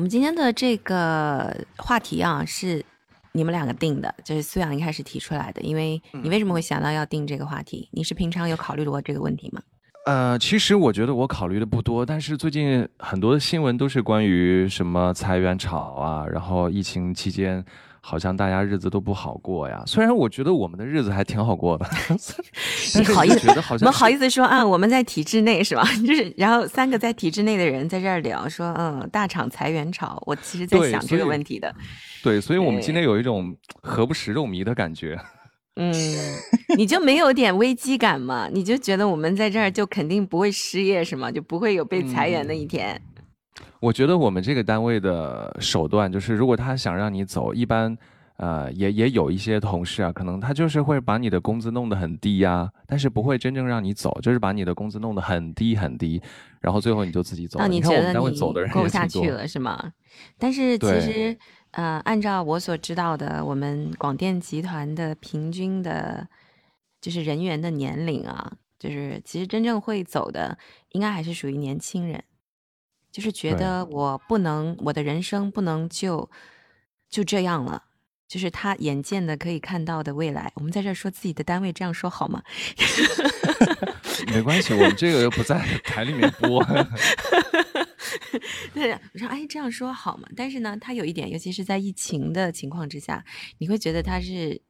[0.00, 2.82] 我们今天的这个话题啊，是
[3.32, 5.60] 你们两个定的，就是苏阳一开始提出来的。
[5.60, 7.86] 因为你为什么会想到要定这个话题？
[7.92, 9.60] 你是平常有考虑过这个问题吗？
[10.06, 17.62] 呃，其实我觉得我考虑的不多，但是最近很多的新闻都是关于什么裁员潮啊，然后疫情期间。
[18.00, 19.82] 好像大家日子都不好过呀。
[19.86, 21.86] 虽然我觉得我们的日子还挺好过的，
[22.98, 24.66] 你好意思觉得好像我们好意思说啊？
[24.66, 25.84] 我们在体制内是吧？
[26.06, 30.22] 就是然后三个在体制内的人在这儿聊说，嗯，大厂裁员潮。
[30.26, 31.74] 我其实在想这个问题的。
[32.22, 35.18] 对，所以我们今天有一种何不食肉糜的感觉。
[35.76, 35.94] 嗯，
[36.76, 38.48] 你就没有点危机感吗？
[38.52, 41.30] 你就觉得我们在这儿就肯定不会失业是吗？
[41.30, 43.00] 就不会有被裁员的一天？
[43.80, 47.96] 我觉得我们这个单位的手段就是，如果他想让你走，一般，
[48.36, 56.20] 呃，也也有一些同事啊，可能他就是会把你的工资弄得很低呀，但是不会真正让你走，就是把你的工资弄得很低很低，
[56.60, 57.58] 然后最后你就自己走。
[57.58, 58.38] 那你觉得你
[58.70, 59.92] 过不下去了是吗？
[60.38, 61.36] 但是其实，
[61.70, 66.28] 呃，按照我所知道的，我们广电集团的平均的，
[67.00, 70.58] 就是人员的年龄啊，就是其实真正会走的，
[70.90, 72.22] 应该还是属于年轻人。
[73.10, 76.30] 就是觉得我不能，我的人生不能就
[77.08, 77.84] 就这样了。
[78.28, 82.40] 就是他眼见的可以看到的未来，我们在这说自己的单位，这样说好吗？
[84.32, 86.64] 没关系，我们这个又不在 台里面播。
[88.72, 90.28] 对，我说哎，这样说好吗？
[90.36, 93.24] 但是呢，他有一点，尤其是在疫情的情况之下，
[93.58, 94.62] 你会觉得他是。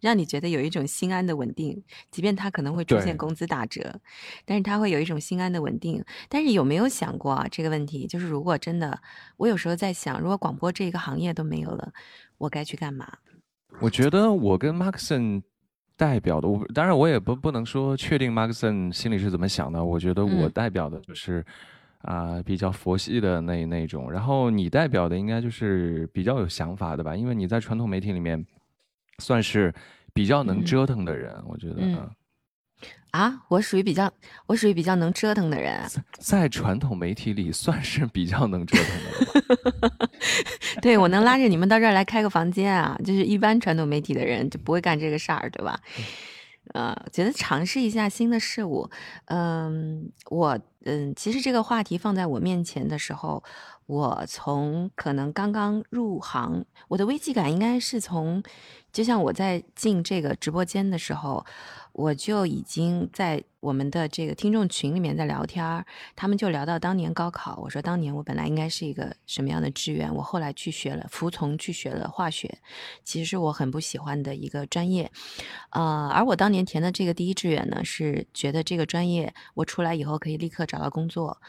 [0.00, 4.00] 让你觉得有一种心安的稳定，即便他可能会出现工资打折，
[4.44, 6.04] 但是他会有一种心安的稳定。
[6.28, 8.06] 但是有没有想过啊这个问题？
[8.06, 9.00] 就是如果真的，
[9.36, 11.92] 我有时候在想，如果广播这个行业都没有了，
[12.38, 13.06] 我该去干嘛？
[13.80, 15.42] 我觉得我跟 Markson
[15.96, 19.84] 代表的，我当然我也不不能说确定 Markson 心里是怎么想的。
[19.84, 21.44] 我觉得我代表的就是
[22.02, 27.16] 啊比较佛系的那那种，然后你代表的应该就是比较有想法的吧？
[27.16, 28.46] 因为你在传统媒体里面。
[29.18, 29.74] 算是
[30.12, 32.10] 比较能折腾的人，我觉得。
[33.12, 34.12] 啊，我属于比较，
[34.46, 35.80] 我属于比较能折腾的人。
[36.20, 39.40] 在传统媒体里，算是比较能折腾
[39.80, 40.10] 的。
[40.82, 42.94] 对，我能拉着你们到这儿来开个房间啊！
[43.02, 45.80] 就是一般传统媒体的人就不会干这个事儿，对吧？
[46.76, 48.90] 呃，觉得尝试一下新的事物。
[49.26, 53.42] 嗯，我嗯，其实这个话题放在我面前的时候。
[53.86, 58.42] 我从可能刚刚入行，我的危机感应该是从，
[58.92, 61.46] 就像我在进这个直播间的时候。
[61.96, 65.84] 我就已经在我们的这个听众群里面在聊天儿，
[66.14, 67.58] 他们就聊到当年高考。
[67.62, 72.58] 我说当年我本来应该是一个什么样的志愿，我后来去学了，服从去学了化学，
[73.02, 75.10] 其实是我很不喜欢的一个专业。
[75.70, 81.40] 呃，而我当年填的这个第一志愿呢，是觉得这个专业我出来以后可以立刻找到工作，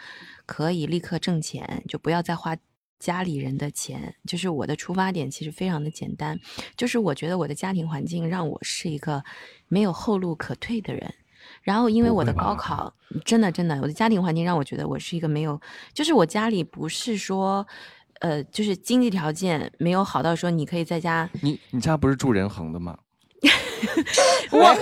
[0.46, 2.56] 可以立刻挣钱，就不要再花。
[3.00, 6.40] 家里人的钱，就是我的出发点，其实非常的简单，
[6.76, 9.24] 就是我觉得我的家庭环境让我是一个
[9.68, 11.14] 没有后路可退的人。
[11.62, 12.94] 然后因为我的高考，
[13.24, 15.60] 真的真的，我的家庭环境让我觉得我是一个没有，
[15.94, 17.66] 就是我家里不是说，
[18.20, 21.30] 呃，就是经济条件没有好到说你可以在家。
[21.42, 22.98] 你你家不是住仁恒的吗？
[24.52, 24.76] 我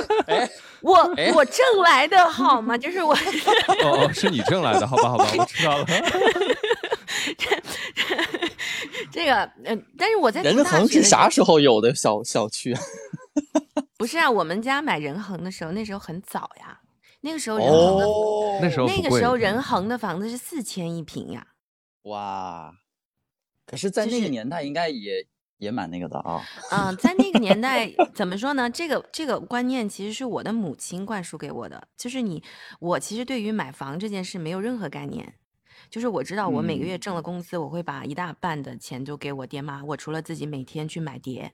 [0.81, 2.77] 我我挣来的好吗？
[2.77, 5.85] 就是我哦哦，是你挣来的，好吧好吧，我知道了。
[7.37, 7.61] 这
[9.11, 12.75] 这个，嗯，但是我在仁恒是啥时候有的小小区？
[13.97, 16.79] 不是啊，我们家买仁恒的时候，那时候很早呀。
[17.21, 18.05] 那个时候仁恒的，
[18.61, 21.45] 那时候那个时候仁恒的房子是四千一平呀。
[22.03, 22.71] 哇！
[23.65, 25.25] 可是，在那个年代，应该也
[25.57, 26.39] 也蛮那个的啊。
[26.69, 28.69] 嗯，在那个年代， 怎么说呢？
[28.69, 32.43] 这个这个观念其实是我的母亲灌输给我的，就是你，
[32.79, 35.33] 我其实对于买房这件事没有任何概念。
[35.89, 39.83] 就是我知道，我每个月挣了工资，我会把一大半的钱都给我爹妈。
[39.83, 41.51] 我除了自己每天去买碟，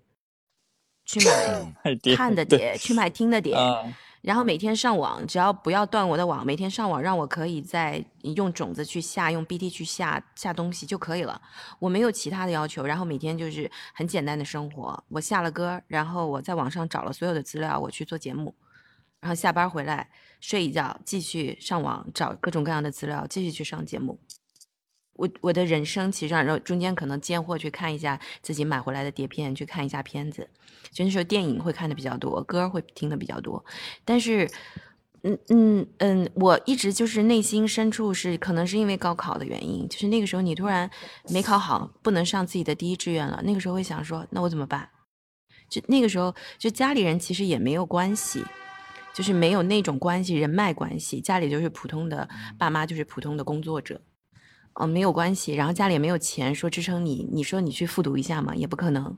[1.05, 3.55] 去买 看的碟，去买听的碟，
[4.21, 11.41] 然后每天上网，只要不要断我的网，每天上网让我可以在用种子去下，用 BT 去下下东西就可以了。
[11.79, 15.03] 我没有其他的要求，然后每天就是很简单的生活。
[15.09, 18.53] 我下了歌，然后我在网上找了所有的资料，我去做节目，
[19.19, 20.09] 然后下班回来。
[20.41, 24.19] 睡一觉，继续上网找各种各样的资料，继续去上节目。
[25.13, 30.49] 我我的人生其实，然后中间可能间或去看一下自己买回来的碟片，去看一下片子。
[30.91, 33.63] 就那时候电影会看的比较多，歌会听的比较多。
[34.03, 34.49] 但是，
[35.21, 40.89] 嗯嗯嗯，我一直就是内心深处是可能是因为高考的原因，就是那个时候你突然
[41.29, 43.41] 没考好，不能上自己的第一志愿了。
[43.45, 44.89] 那个时候会想说，那我怎么办？
[45.69, 48.43] 就那个时候，就家里人其实也没有关系。
[49.13, 52.27] 就是没有那种关系，人脉关系，家里就是普通的
[52.57, 54.01] 爸妈，就是普通的工作者，
[54.75, 59.17] 哦，没有关系，然后家里也没有钱说支撑你，你说你去复读一下嘛，也不可能。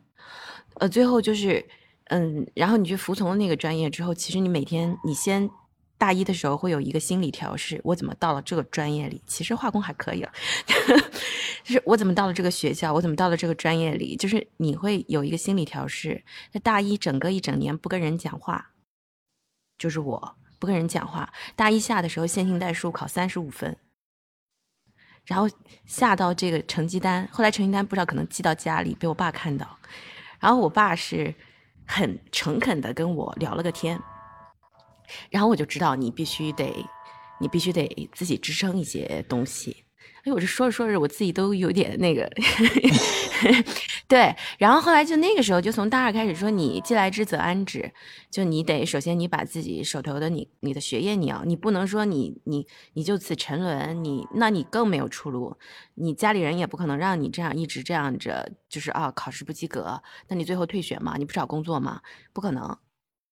[0.76, 1.66] 呃，最后就是，
[2.06, 5.50] 嗯，然后你去服从了那个专业之后，其实你每天你先
[5.98, 9.22] 大一的时候会有一个心理调试，我怎么到了这个专业里？
[9.28, 10.32] 其实化工还可以了，
[11.64, 14.18] 就是我怎么到了这个学校，我怎么到了这个专业里？
[14.18, 16.24] 就是你会有一个心理调试。
[16.52, 18.72] 那大一整个一整年不跟人讲话，
[19.84, 21.30] 就是我不跟人讲话。
[21.58, 23.76] 大一下的时候线性代数考三十五分。
[25.26, 25.46] 然后
[25.86, 29.78] 下到这个成绩单，后来成绩单不知道可能寄到家里被我爸看到，
[30.40, 31.36] 然后我爸是
[31.86, 34.00] 很诚恳的跟我聊了个天，
[35.30, 36.74] 然后我就知道你必须得，
[37.42, 39.84] 你必须得自己支撑一些东西。
[40.24, 42.30] 哎，我这说着说着，我自己都有点那个，
[44.08, 44.36] 对。
[44.58, 47.92] 然后后来就那个时候，就从大二开始说，你既来之则安之，
[48.30, 55.58] 就你得首先你把自己手头的你你的学业你要，你不能说你你你就此沉沦，你那你更没有出路，
[55.96, 62.02] 你家里人也不可能让你这样一直这样着，就是啊考试不及格，那你最后退学嘛，你不找工作嘛，
[62.34, 62.78] 不可能。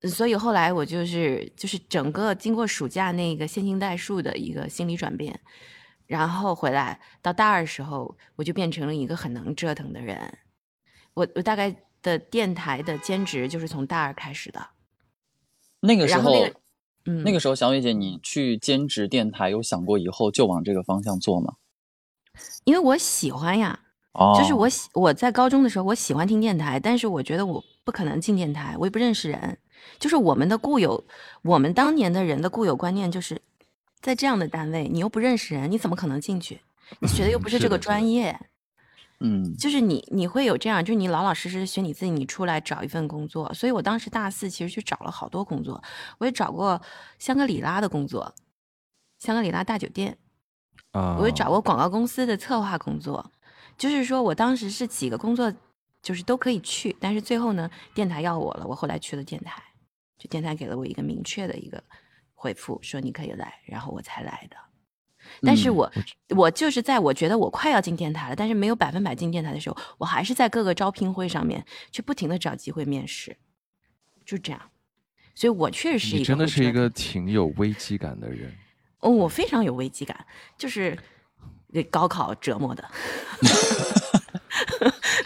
[0.04, 5.38] 所以后来我就是就是整个经过暑假那个线性代数的一个心理转变。
[6.08, 10.38] 然后回来到大二时候，我就变成了一个很能折腾的人。
[11.14, 14.68] 我我大概的电台的兼职就是从大二开始的。
[15.80, 16.56] 那个时候，那个、
[17.06, 21.56] 嗯，那个时候，小雨姐，你去兼职电台，有想过以后就往这个方向做吗？
[22.64, 23.80] 因为我喜欢呀，
[24.14, 29.58] 哦，就是我喜我在高中的时候，我喜欢听电台，但是我觉得我不可能进电台，我也不认识人。
[29.98, 31.06] 就是我们的固有，
[31.44, 33.42] 我们当年的人的固有观念就是。
[34.02, 36.62] 在这样的单位，你又不认识人，你怎么可能进去？
[37.02, 38.40] 你学的又不是这个 专业，
[39.20, 43.54] 嗯，就是你你会有这样，就是你老老实实学你自己，你出来找一份工作。
[43.54, 45.84] 所以我当时大四其实去找了好多工作，
[46.20, 46.82] 我也找过
[47.18, 48.34] 香格里拉的工作，
[49.18, 50.18] 香格里拉大酒店，
[50.92, 53.32] 啊，我也找过广告公司的策划工作，
[53.78, 55.54] 就是说我当时是几个工作
[56.02, 59.62] 就是都可以去，但是最后呢，电台要我了，我后来去了电台，
[60.18, 61.84] 就电台给了我一个明确的一个。
[62.42, 64.56] 回复说你可以来，然后我才来的。
[65.42, 66.04] 但是我、嗯、
[66.38, 73.38] 我就是在我觉得我快要进电台了，但是没有百分百进电台的时候，我还是在各个招聘会上面去不停的找机会面试，
[74.26, 74.62] 就这样。
[75.36, 78.54] 所以我确实是一个你真的是一个挺有危机感的人。
[79.00, 80.26] 哦，我非常有危机感，
[80.58, 80.98] 就是
[81.90, 82.84] 高考折磨的。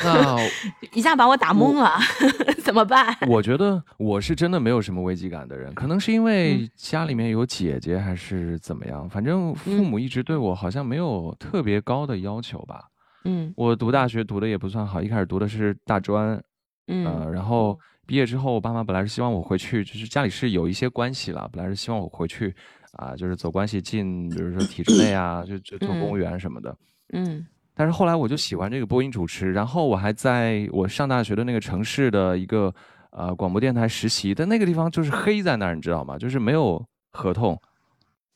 [0.03, 0.37] 那
[0.93, 1.97] 一下把我打懵了，
[2.63, 3.15] 怎么办？
[3.27, 9.09] 我觉得我是真的没有什么危机感的人，可能是因为家里面有姐姐，还是怎么样。
[9.09, 12.85] 反正父母一直对我好像没有特别高的要求吧。
[13.25, 16.41] 嗯，我读大学读的也不算好，一开始读的是大专，
[16.87, 22.53] 嗯、呃，然后毕业之后，我爸妈本来是希望我回去，就是家里是有一些关系了，本来是希望我回去
[22.97, 26.75] 啊，就是走关系进，比如说体制内啊，就就做公务员什么的。
[27.13, 27.45] 嗯。
[27.75, 32.73] 但是后来我就喜欢这个播音主持，然后我还在我上大学的那个城市的一个
[33.09, 36.15] 呃广播电台实习，但那个地方就是黑在那儿，你知道吗？
[36.15, 37.59] 就是没有合同，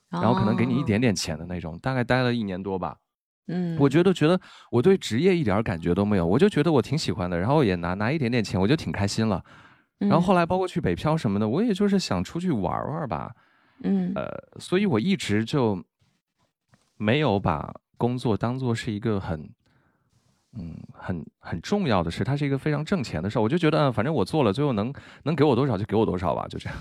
[0.09, 2.97] 然后可能给你一点点钱的那种，大概待了一年多吧。
[3.47, 4.39] 嗯，我觉得觉得
[4.71, 9.43] 我对职业一点感觉都没有，我就觉得我挺喜欢的，然后也拿拿一点点钱，我就挺开心了。
[9.99, 13.31] 然后后来包括去北漂什么的，我也就是想出去玩玩吧。
[13.83, 14.27] 嗯，呃，
[14.59, 15.79] 所以我一直就
[16.97, 17.71] 没有把。
[17.97, 19.49] 工作当做是一个很，
[20.57, 23.41] 嗯，很很重要的事，它是一个非常挣钱的事儿。
[23.41, 26.77] 我就觉得，反正我做了，最后能能给我多少就给我多少吧，就这样。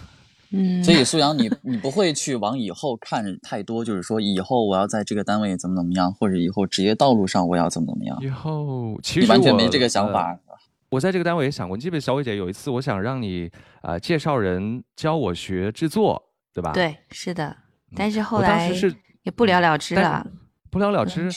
[0.50, 8.16] 嗯，所以苏阳，你你不会去往以后看太多，就是说以后我要在这个单位怎么怎么样，或者以后职业道路上我要怎么怎么样。
[8.22, 10.30] 以后其实完全没这个想法。
[10.46, 10.56] 呃、
[10.88, 13.50] 我在这个单位也想过，你记不记得小伟姐有一次，我想让你
[13.82, 16.22] 啊、呃、介绍人教我学制作，
[16.54, 16.72] 对吧？
[16.72, 17.56] 对，是的。
[17.96, 20.24] 但是后来当时是也不了了之了。
[20.70, 21.28] 不了了之，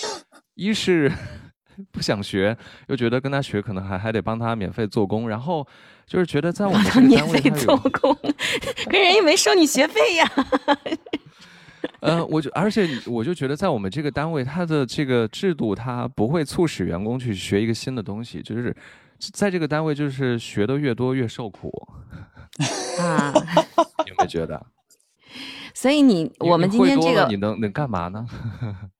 [0.55, 1.12] 一是
[1.91, 2.57] 不想学，
[2.88, 5.65] 又觉得跟他学可能还还得帮他免费做工，然后
[6.05, 8.17] 就是觉得在我们这个免单位费做工，
[8.89, 10.31] 跟人又没收你学费呀。
[12.01, 18.75] 呃，我就而且我就觉得在我们这个单位，它的这个制度，它不会促使员工去学一个新的东西，就是
[19.19, 21.71] 在这个单位，就是学的越多越受苦。
[23.00, 23.33] 啊，
[24.07, 24.65] 有没有觉得？
[25.73, 28.25] 所以你我们今天这个你能能干嘛呢？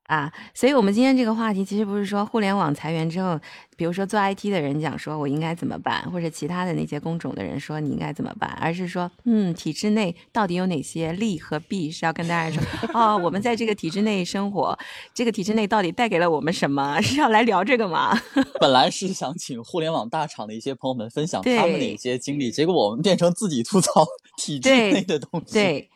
[0.09, 3.39] 啊，所以我们今天这个话题其实不是说互联网裁员之后，
[3.77, 12.63] 比如说做 IT 的人讲说我应该怎么办，或者其他的那些工种的人说你应该怎么办，而是说，嗯，体制内到底有哪些利和弊是要跟大家说，
[12.99, 14.75] 哦，我们在这个体制内生活，
[15.13, 16.99] 这个体制内到底带给了我们什么？
[17.05, 18.19] 是要来聊这个吗？
[18.59, 24.03] 本来是想请互联网大厂的一些朋友们分享他们的一些经历，结果我们变成自己吐槽
[24.38, 25.53] 体制内的东西。
[25.53, 25.89] 对。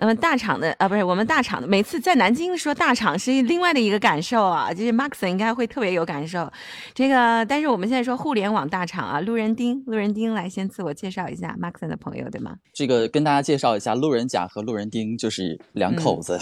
[0.00, 6.48] 那么大厂的啊，不是我们大厂的，每次在南京说大厂是另外的一个感受啊，就是 Max 应该会特别有感受。
[6.94, 12.56] 这个，但是我们现在说互联网大厂啊，路人丁，路人丁来先自我介绍一下，Max 的朋友对吗？
[12.72, 16.38] 这个跟大家介绍一下，路人甲和路人丁就是两口子。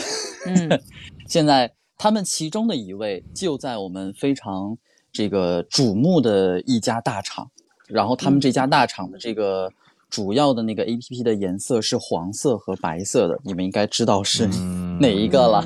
[0.47, 0.79] 嗯，
[1.27, 4.77] 现在他们其中的一位就在我们非常
[5.11, 7.51] 这个瞩目的一家大厂，
[7.89, 9.73] 然后他们这家大厂的这个。
[10.09, 14.47] 主要的那个 A P P 的颜色是黄色和白色的，你们应该知道是
[15.01, 15.65] 哪一个了。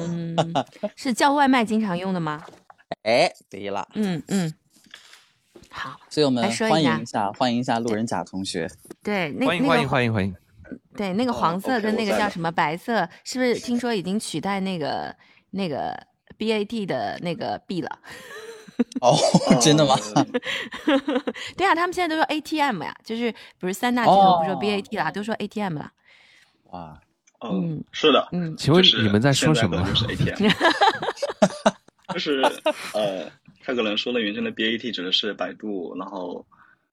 [0.97, 2.45] 是叫外卖经常用的吗？
[3.05, 3.87] 哎，对了。
[3.95, 4.53] 嗯嗯。
[5.69, 8.69] 好，所以我们欢迎一下，欢迎一下路人甲同学。
[9.03, 10.35] 对，欢迎欢迎欢迎欢迎。
[10.97, 15.15] 对，那个黄色跟那个叫什么白色，是不是听说已经取代那个
[15.51, 15.97] 那个
[16.37, 17.99] B A T 的那个 B 了？
[19.01, 19.17] 哦，
[19.61, 19.95] 真的吗？
[21.57, 25.93] 对啊，他们现在都说 ATM 呀，就是不是三大巨头不说 BAT 啦，都说 ATM 了。
[26.71, 27.01] 哇，
[27.45, 29.83] 嗯，是的，嗯，请问你们在说什么？
[29.87, 30.51] 就是 ATM，
[32.15, 32.41] 就是
[32.95, 33.31] 呃，
[33.65, 36.47] 他可能说的原先的 BAT 指的是百度，然后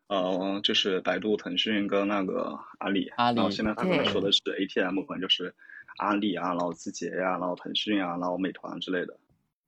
[0.08, 5.53] 呃，就是百度、腾讯跟那个阿里，阿里，然后现在他可能说的是 ATM，可能就是
[5.98, 9.17] 阿里啊，然后字节呀，然后腾讯啊，然后美团之类的。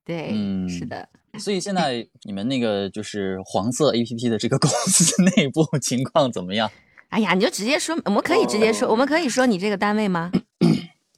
[0.06, 1.08] 对，嗯，是的。
[1.38, 6.72] 所以现在你们那个就是黄色 A P P 的这个公司内部情况怎么样？
[7.10, 10.32] 哎呀，你就直接说，我们可以直接说，我们可以说你这个单位吗？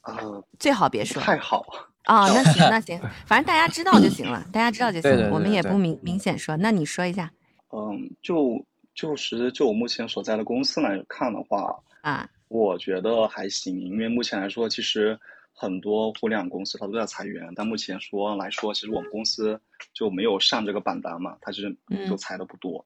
[0.02, 0.18] 啊，
[0.58, 1.20] 最好别说。
[1.22, 1.64] 太好
[2.04, 6.56] 啊，那行那行， 反正大家知道就行了，大家知道就行了，我们也不明明显说。
[6.56, 7.30] 那你说一下。
[7.70, 8.64] 嗯，就
[8.94, 15.18] 就是就我目前所在的公司来看的话，啊，我觉得还行，因为目前来说，其实。
[15.54, 19.60] 很多互联网公司它都在裁员，但目前说来说，其实我们公司
[19.92, 21.76] 就没有上这个榜单嘛，它其实
[22.08, 22.84] 就裁的不多。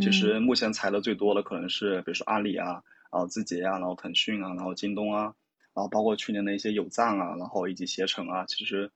[0.00, 5.34] 其实目前裁的最多的可能是比如说阿里啊，然后字节啊，然后腾讯啊，然后京东啊，
[5.72, 8.90] 然后包括去年的一些有赞啊，然后以及携程啊，其实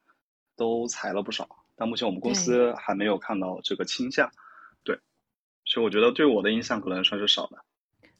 [0.56, 1.48] 都裁了不少。
[1.76, 4.28] 但目前我们公司还没有看到这个倾向，
[4.82, 4.98] 对，
[5.64, 7.64] 所以我觉得对我的影响可能算是少的。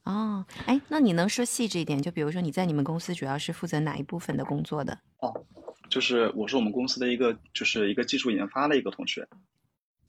[0.08, 2.00] 哦，哎，那你能说细致一点？
[2.00, 4.98] 就比如说你在你们公司主要是负责哪一部分的工作的？
[5.18, 5.44] 哦，
[5.90, 9.28] 就是我是我们公司的一个，就是一个技术研发的一个同学。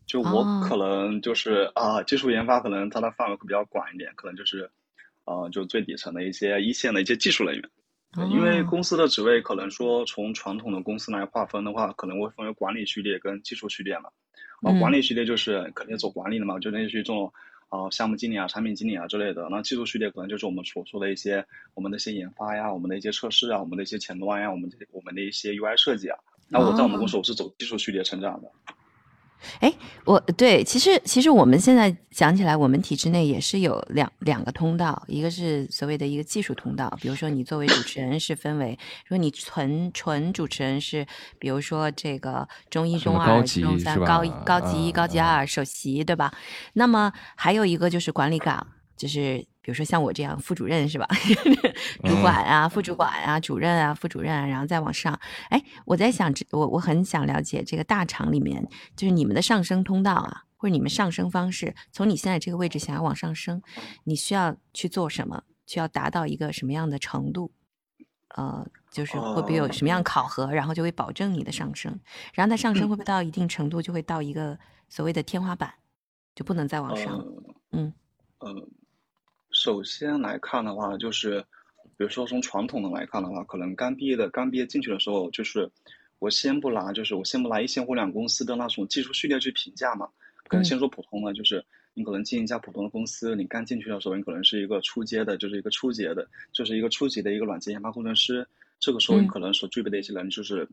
[0.06, 4.72] 就我可能就是啊，技术研发可能它的范围会比较广一点，可能就是，
[5.26, 7.70] 呃，就最底层的一些一线的一些技术人员。
[8.32, 14.10] 因为公司的职位可能说从传统的公司来划分的话，可能会分为管理序列跟技术序列嘛。
[14.62, 17.34] 啊，管理序列就是肯定走管理的嘛，就类似于这种。
[17.70, 26.18] 啊，项目经理啊，产品经理啊之类的，那技术序列可能就是我们所说的一些我们的一些研发呀，我们的一些测试啊，我们的一些前端呀，我们我们的一些 UI 设计啊。
[26.50, 28.52] 那我在我们公司我是走技术序列成长的。
[29.60, 29.74] 哎，
[30.06, 38.78] 我对，其实其实我们现在讲起来，我们体制内也是有两两个通道，一个是所谓的一个技术通道，比如说你作为主持人是分为，
[39.08, 41.06] 如果你纯纯主持人是，
[41.40, 46.34] 比如说这个中一、中二、中三、高一、高级一、高级二首席，对吧？
[46.74, 49.46] 那么还有一个就是管理岗，就是。
[49.62, 51.08] 比如说像我这样副主任是吧？
[52.04, 55.20] 主管啊，副主管啊，主任啊，副主任啊，然后再往上。
[55.50, 63.62] 哎，我在想，我我很想了解这个大厂里面，就是你们的上升通道啊，或者你们上升方式，从你现在这个位置想要往上升，
[64.06, 65.44] 你需要去做什么？
[65.68, 67.52] 需要达到一个什么样的程度？
[68.36, 72.00] 呃，就是会不会有什么样考核，然后就会保证你的上升？
[72.34, 75.74] 然后它上升会不会到一定程度就会到一个所谓的天花板，
[76.34, 77.24] 就不能再往上？
[77.72, 77.94] 嗯
[78.40, 78.70] 嗯。
[79.60, 81.42] 首先来看的话，就是，
[81.98, 85.70] 比如说从传统的来看的话，可能刚毕业的刚毕业进去的时候，就是
[86.20, 90.08] 我先不拿，就是我先不拿一线互联网公司的那种技术序列去评价嘛，
[90.48, 91.62] 可能先说普通的，就是
[91.94, 98.48] 你可能进一家普通的公司，你刚进去的时候，你可能是一个初阶的，就是一个初级的，就是一个初级的一个软件研发工程师，
[98.80, 100.66] 这个时候你可能所具备的一些能力就是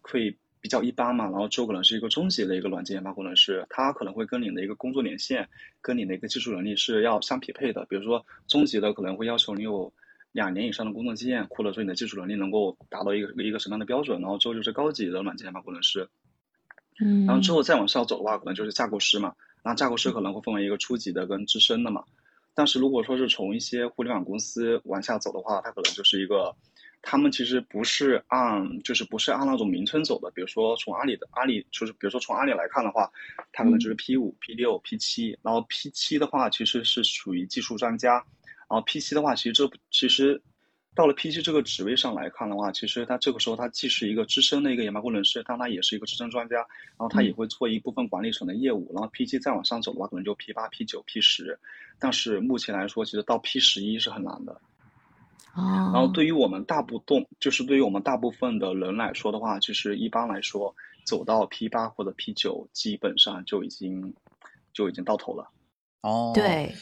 [0.00, 0.34] 可以。
[0.66, 5.48] 比较一般嘛，然后之后可能是一个中级的一个软件研发工程师，他可能会跟你的一个工作年限，
[5.80, 7.86] 跟你的一个技术能力是要相匹配的。
[7.88, 9.92] 比如说中级的可能会要求你有
[10.32, 16.08] 两年以上的工作经验，或者说你的技术能力能够达到一个一个什么样的标准，然后之后就是高级的软件研发工程师。
[17.00, 19.32] 嗯，然后之后再往上走的话，可能就是架构师嘛。
[19.62, 22.02] 那架构师可能会分为一个初级的跟资深的嘛。
[22.56, 26.52] 但是如果说是从一些互联网公司往下走的话，它可能就是一个。
[27.08, 30.28] 他们其实不是按，就是不是按那种名称走的。
[30.32, 33.08] 比如说从阿里的阿里，就是比如说从阿里来看的话，
[33.52, 35.38] 他可能就是 P 五、P 六、P 七。
[35.40, 38.14] 然后 P 七的话，其实是属于技术专家。
[38.68, 40.42] 然后 P 七的话，其实这其实
[40.96, 46.56] 到了 P 七这个职位上来看的话，其实他这个时候他既是一个资深的一个研发工程师，但他也是一个资深专家。
[46.56, 48.90] 然后他也会做一部分管理层的业务。
[48.92, 51.56] 然后 P 七再往上走的话，可能就 P 八、P 九、P 十。
[52.00, 54.60] 但是目前来说，其实到 P 十一是很难的。
[55.56, 60.74] 然后对于我们大部分，就是对于我们大部分的人来说的话，就是一般来说
[61.06, 64.12] 走到 P 八或者 P 九，基本上就已经
[64.72, 65.48] 就已经到头了。
[66.02, 66.74] 哦，对，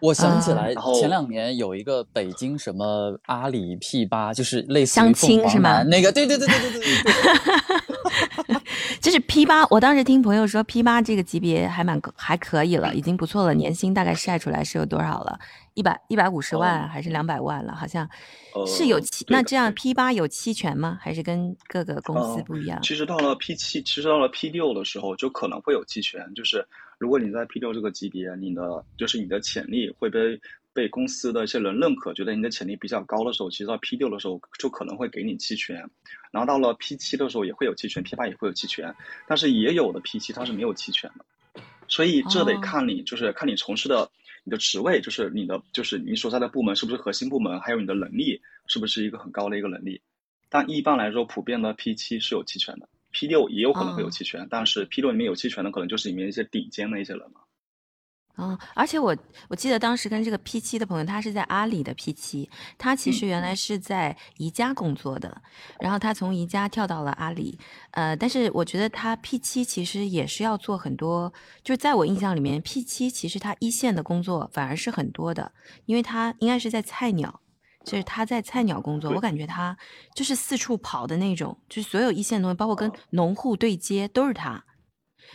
[0.00, 5.82] 我想起来前两年有一个北京什么阿里 P 八，就是类似于相亲是吗？
[5.82, 7.12] 那个，对对对对对对对。
[9.00, 15.38] 就是 P 八，我当时听朋友说 P 八这个级别还蛮还可以了，已经不错了，年薪大概晒出来是有多少了？
[15.74, 17.74] 一百一百五十万哦还是两百万了？
[17.74, 18.08] 好像
[18.54, 19.24] 呃是有期。
[19.28, 20.98] 那这样 P 八有期权吗？
[21.00, 22.78] 还是跟各个公司呃不一样？
[22.82, 26.20] 其实到了 P 七，其实到了 P 六的时候，就可能会有期权。
[26.34, 26.66] 就是
[26.98, 30.38] 如果你在 P 六这个级别，你的就是你的潜力会被
[30.72, 35.76] 被公司的一些人认可，觉得你的潜力比较高的时候，其实到 P 六的时候就可能会给你期权。
[36.30, 38.94] 然后到了 P 七的时候也会有期权，P 八也会有期权，
[39.26, 41.24] 但是也有的 P 七它是没有期权的。
[41.88, 44.08] 所以这得哦看你，就是看你从事的
[44.44, 50.00] 你的职位，就是你的就是你所在的部门是不是核心部门，还有你的能力是不是一个很高的一个能力。
[50.48, 57.44] 但一般来说，普遍的 P 七是有期权的，P 六也有可能会有哦期权，但是 P 六里面有期权的可能就是里面一些顶尖的一些人了。
[58.40, 59.14] 哦，而且我
[59.48, 65.42] 我记得当时跟这个 P 七的朋友，他是在阿里的 P 七，他其实原来是在宜家工作的，
[65.78, 67.58] 然后他从宜家跳到了阿里，
[67.90, 71.30] 呃，但是我觉得他 P 七其实也是要做很多，
[71.62, 75.52] 就是在我印象里面，P 七其实他一线的工作反而是很多的，
[75.84, 77.40] 因为他应该是在菜鸟。
[77.82, 79.74] 就是他在菜鸟工作，我感觉他
[80.14, 84.62] 就是四处跑的那种，就是所有一线东西，包括跟农户对接都是他。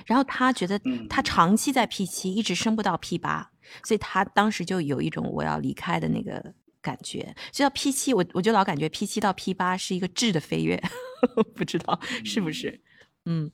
[0.05, 3.51] 然后他觉得嗯他长期在 P 七，一直升不到 P 八，
[3.83, 7.35] 所以他当时就有一种我要离开的那个感觉。
[7.51, 10.81] 所以到 P 七，我我就老感觉 P 七到 P 八是一个质的飞跃，
[11.55, 12.81] 不知道是不是？
[13.25, 13.51] 嗯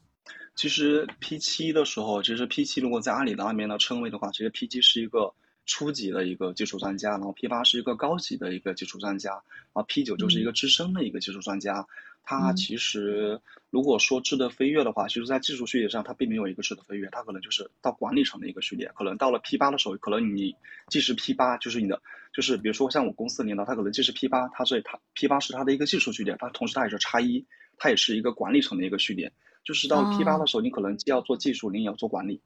[0.54, 5.34] 其实 P 七的时候，其实 P 七如果在阿里那边的称谓的话，其实 P 七是一个
[5.72, 11.88] 初级的一个技术专家，然后 P 八是一个高级的一个技术专家，然后 P 九就是一个资深的一个技术专家。
[12.24, 18.92] 它嗯其实如果说质的飞跃的话，其实在技术序列上它并没有一个质的飞跃，它可能就是到管理层的一个序列。
[18.96, 20.54] 可能到了 P 八的时候，可能你
[20.90, 22.02] 既是 P 八，就是你的
[22.34, 27.46] 就是比如说像我公司的领导，他可能既是 P 八，他是他 P 八是他的一个技术序列，他同时他也是叉一，
[27.78, 29.32] 他也是一个管理层的一个序列。
[29.64, 32.42] 就是到了 P 八哦的时候，你可能既要做技术，你也要做管理。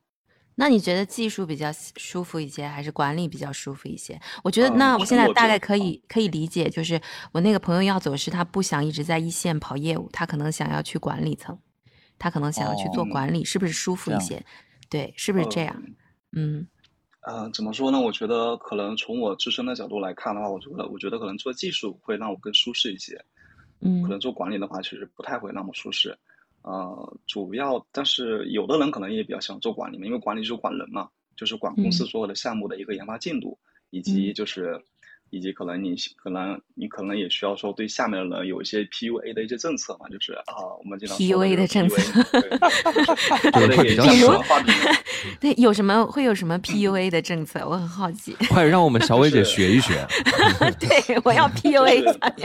[0.56, 4.20] 那你觉得技术比较舒服一些，还是管理比较舒服一些？
[4.44, 7.00] 我觉得，嗯那我现在大概可以可以理解，就是
[7.32, 11.58] 我那个朋友要走是他不想一直在一线跑业务，他可能想要去管理层，
[12.18, 14.44] 他可能想要去做哦管理，是不是舒服一些？
[14.90, 15.84] 对，是不是这样？
[16.32, 16.68] 嗯
[17.28, 18.00] 呃，怎么说呢？
[18.00, 23.16] 我觉得可能从我自身的角度来看的话，我觉得我觉得可能做技术会让我更舒适一些，
[23.82, 26.16] 嗯可嗯能做管理的话，其实不太会那么舒适。
[26.66, 33.58] 呃，主要但是有的人可能也比较喜欢做管理嘛，因为管理就是管人嘛，就是管公司嗯所有的项目的一个研发进度，
[33.90, 34.82] 以及嗯就是。
[35.32, 42.24] 以及可能你可能你可能也需要说对下面的人有一些 PUA 的一些政策嘛，就是啊，我们经常说 PUA 的政策
[43.52, 44.04] 对 比较
[45.42, 47.60] 对，有什么会有什么 PUA 的政策？
[47.68, 48.34] 我很好奇。
[48.50, 50.06] 快让我们小伟姐学一学。
[50.80, 52.44] 对，我要 PUA 一下你。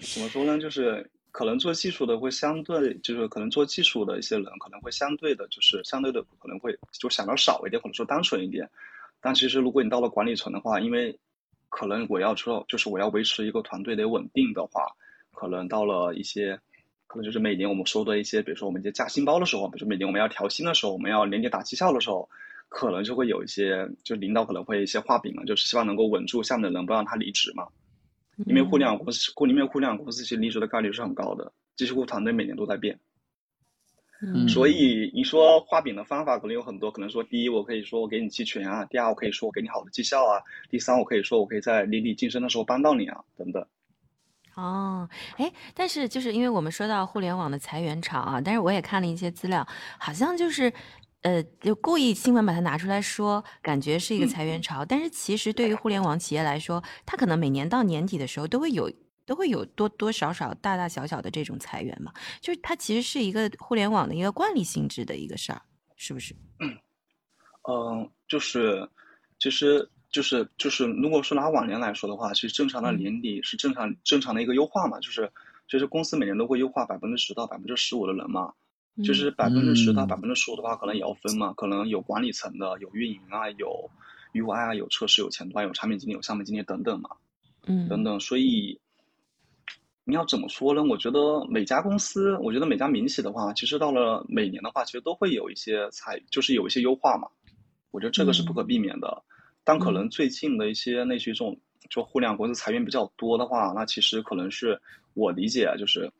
[0.00, 0.58] 怎么说呢？
[0.58, 8.68] 就是可能做技术的会相对，就是可能做技术的一些人可能会相对的，就是相对的可能会就想的少一点，或者说单纯一点。
[9.20, 11.18] 但其实如果你到了管理层的话，因为
[11.70, 14.84] 可能我要说，就是我要维持一个团队的稳定的话，
[15.32, 16.60] 可能到了一些，
[17.06, 22.28] 可能就是每年我们说的一些，比如说我们一些加薪包的时候，比如说每年我们要调薪的时候，我们要年底打绩效的时候，
[22.68, 27.66] 可能就会有一些，就领导可能会一些画饼嘛，就是希望能够稳住下面的人，不让他离职嘛。
[28.46, 32.98] 因为互联网公司，互因为互联网公司其实离职的概率是很高的，几乎团队每年都在变。
[34.24, 40.38] 嗯所以你说画饼的方法可能有很多，可能说第一，我可以说我给你期权啊；第二，我可以说我给你好的绩效啊；
[40.70, 43.66] 第三，我可以说我可以在离你晋升的时候帮到你啊，等等。
[44.54, 49.66] 哦，哎，但是就是因为我们说到互联网的裁员潮啊，但是我也看了一些资料，
[49.98, 50.72] 好像就是，
[51.22, 58.90] 呃，就故意新闻把它拿出来说，感觉是一个嗯裁员潮，但是其实对于互联网企业来说，它可能每年到年底的时候都会有。
[59.24, 65.62] 都会有多多少少、大大小小的这种裁员嘛，就是它其实是一个互联网的一个惯例性质的一个事儿，
[65.94, 66.34] 是不是？
[66.58, 68.86] 嗯，就是，
[69.38, 75.32] 其实就是就是，如果说拿往年来说的话，其实正常的嗯年底是正常正常的一个优化嘛，就是
[75.70, 78.52] 其实公司每年都会优化百分之十到百分之十五的人嘛，
[79.02, 83.90] 就是百分之十到嗯百分之十五的话，可能也要分嘛，可能有管理层的，有运营啊，有
[84.34, 87.08] UI 啊，有测试，有前端，有产品经理，有项目经理等等嘛，
[87.66, 88.20] 嗯等等。
[88.20, 88.78] 所以
[90.04, 90.82] 你要怎么说呢？
[90.82, 97.26] 我觉得每家公司，我觉得每家民企的话，其实到了每年的话，其实都会有一些裁，就是有一些优化嘛。
[97.92, 99.22] 我觉得这个是不可避免的。
[99.64, 104.78] 但可能最近的一些类似于这种就互联网公司裁员比较多的话，那其实可能是
[105.14, 106.12] 我理解就是。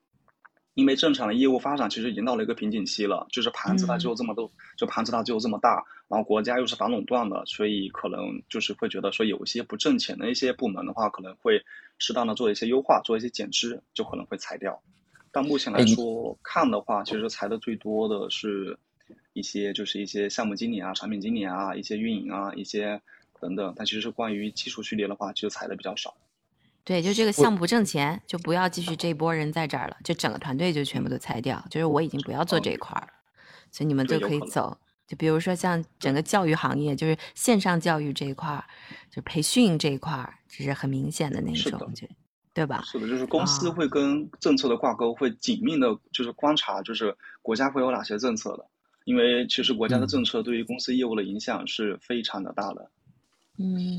[0.75, 11.63] 因为正常的业务发展其实已经到了一个瓶颈期了，就是盘子它只有这么多，就盘子它只有这么大，然后国家又是反垄断的，所以可能就是会觉得说有一些不挣钱的一些部门的话，可能会
[11.99, 14.83] 适当的做一些优化，做一些减支，就可能会裁掉。
[15.31, 18.79] 但目前来说看的话，其实裁的最多的是
[19.35, 23.01] 一些就是一些项目经理啊、产品经理啊、一些运营啊、一些
[23.41, 23.75] 等等。
[23.77, 26.15] 但其实是关于技术序列的话，其实裁的比较少。
[26.85, 31.65] 对，就这个项目不挣钱，就不要继续这一波人在这儿了，就整个团队就全部都裁掉。
[31.71, 33.13] 就是我已经不要做这一块儿了，
[33.71, 34.77] 所以你们就可以走。
[35.07, 38.65] 就比如说像整个教育行业，就是线上教育这一块儿，
[39.11, 42.07] 就培训这一块儿，这是很明显的那种，就
[42.55, 42.83] 对吧？
[42.85, 48.67] 是的，就是公司会跟政策的挂钩，会紧密的，就是观察，就是国家会有哪些政策的，
[49.05, 52.83] 因为其实国家的政策对于公司业务的影响是非常的大的。
[52.83, 53.02] 嗯，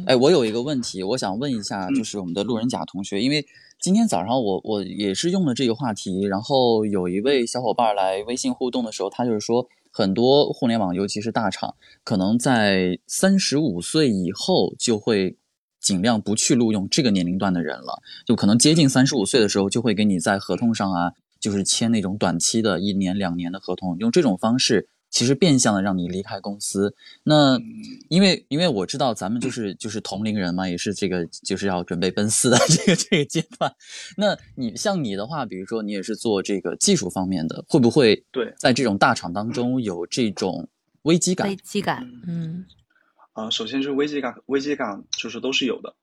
[0.05, 3.45] 哎，我有一个问题，我想问一下，就是我们的路人甲同学，因为
[3.79, 15.37] 今天早上我我也是用了这个话题，然后有一位小伙伴来微信互动的时候，他就是说，很多互联网，尤其是大厂，可能在三十五岁以后就会
[15.79, 24.89] 尽量不去录用这个年龄段的人了，就可能接近三十五岁的时候，就会给你在合同上啊，就是签那种短期的一年两年的合同，用这种方式。
[25.13, 27.59] 其实变相的让你离开公司，那
[28.09, 33.71] 因为因为我知道咱们就是就是同龄人嘛，也是这个就是要准备奔四的 这个这个阶段。
[34.17, 40.67] 那你像你的话，比如说你也是做这个技术方面的，会不会对在这种大厂当中有这种
[41.03, 41.47] 危机感？
[41.47, 42.65] 危机感，嗯，
[43.33, 45.93] 啊，首先就是危机感，危机感就是都是有的。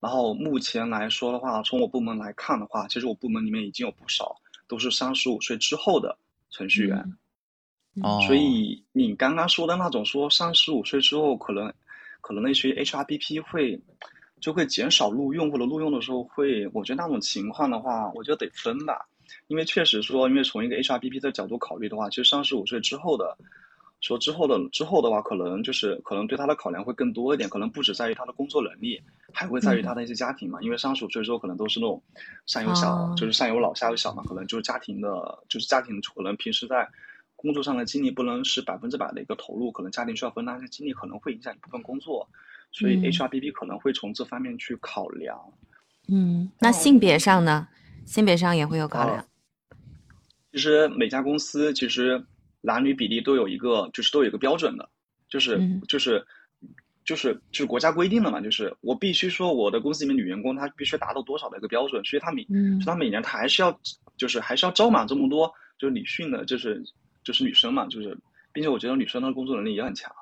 [0.00, 4.36] 然后目前来说的话，从我部门来看的话，其实我部门里面已经有不少
[4.68, 6.18] 都是三十五岁之后的
[6.50, 7.16] 程序员。
[8.02, 11.72] 哦，所以你刚刚说的那种说三十五岁之后可能，
[12.20, 13.78] 可能那些 HRBP 会
[14.40, 19.06] 就会减少录用，或者录用的时候会，我觉得那种情况的话，我觉得得分吧，
[19.48, 23.36] 因为确实说，因为从一个 HRBP 的角度考虑的话，其实三十五岁之后的，
[24.00, 32.00] 说之后的之后的话，可能就是可能对他的考量会更多一点，可能不止在于他的工作能力，还会在于他的一些家庭嘛，因为三十五岁之后可能都是那种
[32.46, 36.88] 上有小，就是上有老下有小嘛，可能就是家庭的，就是家庭可能平时在。
[37.40, 42.28] 工作上的精力不能是百分之百的一个投入，可能家庭需要分担一些精力，可能会影响一部分工作，
[42.70, 45.40] 所以 HRBP 可能会从这方面去考量。
[46.08, 47.66] 嗯，那性别上呢？
[48.04, 49.24] 性别上也会有考量。
[50.52, 52.22] 其实每家公司其实
[52.60, 54.86] 男女比例都有一个，就是都有一个标准的，
[55.30, 56.22] 就是就是
[57.06, 63.80] 就是就是国家规定的嘛，就是我必须说我的公司里面女员工她必须达到多少的一个标准，所以她每所以她每年她还是要
[64.18, 66.84] 就是还是要招满这么多就是女性的，就是。
[67.22, 68.16] 就是女生嘛，就是，
[68.52, 70.12] 并且我觉得女生的工作能力也很强，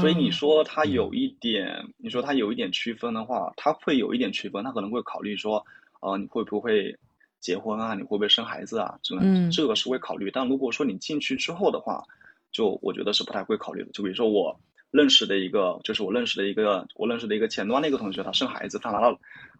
[0.00, 5.64] 所以你说她有一点，你说她有一点区分的话，她会有一点区分，她可能会考虑说，
[6.00, 6.96] 呃，你会不会
[7.40, 7.94] 结婚啊？
[7.94, 8.98] 你会不会生孩子啊？
[9.02, 9.14] 这
[9.50, 10.30] 这个是会考虑。
[10.30, 12.02] 但如果说你进去之后的话，
[12.50, 13.92] 就我觉得是不太会考虑的。
[13.92, 14.58] 就比如说我
[14.90, 19.12] 认识的一个，就是我认识的一个，我认识的一个前端的一个同学，她生孩子，她拿到，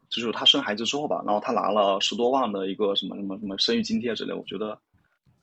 [0.08, 4.76] 就是她生孩子之后吧，然后她拿了十多万的一个什么什么什么生育津贴之类，我觉得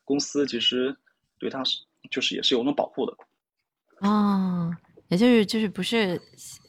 [0.03, 0.93] 公司其实。
[1.43, 1.79] 对他是，
[2.09, 3.17] 就是也是有种保护的，
[3.99, 4.71] 哦，
[5.09, 6.19] 也就是就是不是，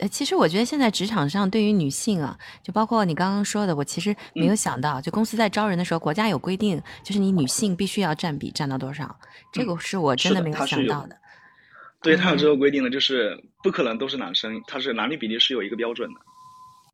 [0.00, 9.16] 呃，其实我觉得现在职场上对于女性啊，就包括你刚刚说的，我其实没有想到，就公司在招人的时候，国家有规定，就是你女性必须要占比占到多少，
[9.52, 11.16] 这个是我真的没有想到的。
[12.02, 16.20] 对他有这个规定的，就是不可能都是男生，他是男女比例是有一个标准的。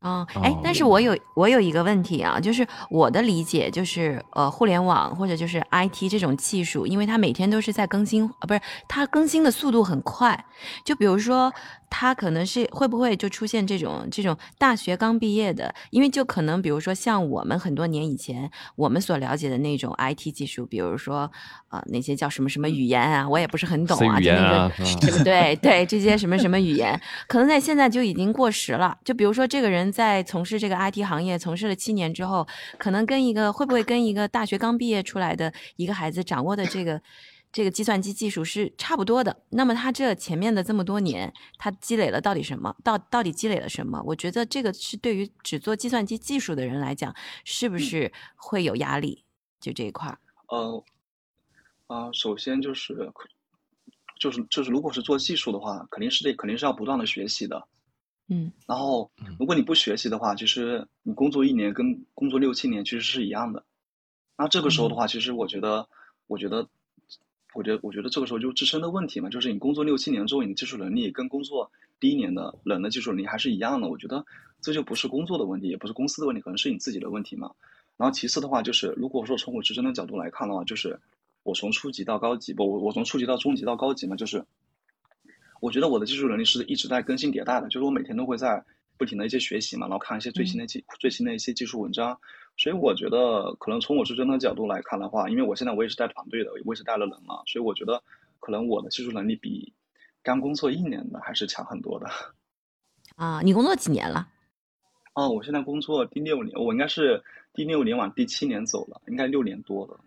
[0.01, 10.45] 哦，哎，但是我有我有一个问题啊，就是我的理解就是，呃，互联网或者就是 IT 这种技术，因为它每天都是在更新，啊，不是它更新的速度很快，
[10.83, 11.53] 就比如说。
[11.93, 21.29] 他可能是会不会就出现这种这种大学刚毕业的，因为就可能比如说像我们很多年以前我们所了解的那种 IT 技术，比如说
[21.69, 25.55] 呃那些叫什么什么语言啊，我也不是很懂啊，就那个对不对？
[25.61, 28.97] 对这些什么什么语言，可能在现在就已经过时了。
[29.03, 37.01] 就比如说这个人在从事这个 IT 行业从事了七年之后，可能跟一个会不会跟一个大学刚毕业出来的一个孩子掌握的这个。
[37.51, 42.73] 这个计算机技术是差不多的，那么他这前面的这么多年，他积累了到底什么？
[42.81, 44.01] 到到底积累了什么？
[44.05, 49.25] 我觉得这个是对于只做计算机技术的人来讲，是不是会有压力？
[49.59, 50.17] 就这一块儿。
[50.47, 50.83] 呃，
[51.87, 53.11] 啊，首先就是，
[54.17, 57.67] 就是就是，如果是做技术的话，肯定是这肯定是要不断的学习的。
[58.29, 58.49] 嗯。
[58.65, 63.65] 然后，如果你不学习的话，其实你工作一年跟工作六七年其实是一样的。
[64.37, 65.89] 那这个时候的话，其实我觉得，
[66.27, 66.65] 我觉得。
[67.53, 74.25] 我觉得，我觉得这个时候就自身的问题嘛，就是你工作六七年之后，你的技术能力跟工作第一年的人的技术能力还是一样的，我觉得
[74.61, 77.51] 这就不是工作的问题，也不是公司的问题，可能是你自己的问题嘛。
[77.97, 80.97] 然后其次的话，就是如果说从我自身的角度来看的话，就是
[81.43, 84.43] 我从初级到高级，不，我我从初级到中级到高级嘛，就是
[85.59, 88.63] 我觉得我的技术能力是一直在更新迭代的，就是我每天都会在
[89.01, 92.15] 不停的一些学习嘛，然后看一些最新的技最新的一些技术文章。
[92.55, 97.99] 所以我觉得，可能从我自身的角度来看的话，因为我现在我也是带团队的，我也是带了人嘛，所以我觉得
[98.39, 99.73] 可能我的技术能力比
[100.21, 102.07] 刚工作一年的还是强很多的。
[103.17, 104.27] 啊，你工作几年了？
[105.15, 107.23] 哦，我现在工作第六年，我应该是
[107.55, 109.99] 第六年往第七年走了，应该六年多了。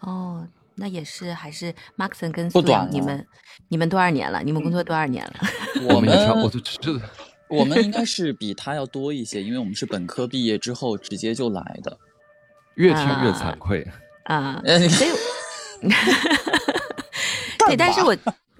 [0.00, 3.24] 哦，那也是还是 Maxon 跟不短你们
[3.68, 4.42] 你们多少年了？
[4.42, 5.34] 你们工作多少年了？
[5.94, 6.10] 我们
[6.42, 6.92] 我就这
[7.52, 11.98] 我们应该是比他要多一些，因为我们是本科毕业之后直接就来的。
[12.76, 13.86] 越听越惭愧。
[14.24, 15.10] 啊， 所以
[17.66, 18.16] 对，但是我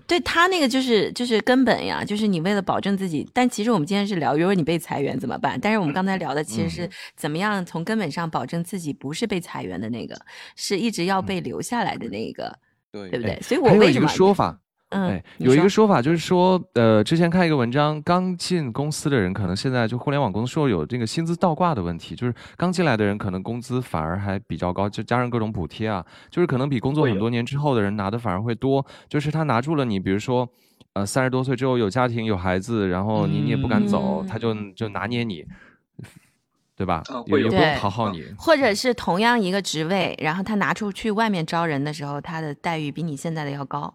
[0.07, 5.59] 对他那个就是就是根本呀，就是你为了保证自己，但其实我们今天是聊，如果你被裁员怎么办？
[5.59, 10.21] 但是我们刚才聊的其实是怎么样从根本上保证自己不是被裁员的那个，
[10.57, 12.59] 是一直要被留下来的那一个，
[12.91, 13.41] 对对不对？
[13.41, 14.61] 所以还有一个我为什么说法，
[14.93, 30.49] 嗯哎，，有一个说说法就是说，呃，之前看一个文章，刚进公司的人可能现在就互联网公司说有这个薪资倒挂的问题，就是刚进来的人可能工资反而还比较高，就加上各种补贴啊，就是可能比工作很多年之后的人拿的反而会多，就是他拿住了你，比如说。
[30.95, 35.43] 呃，三十多岁之后有家庭有孩子，然后你你也不敢走，嗯他就就拿捏你，
[36.77, 36.97] 对吧？
[37.09, 38.23] 啊也也不用讨好你。
[38.37, 43.95] 或者是同样一个职位，然后他拿出去外面招人的时候，他的待遇比你现在的要高，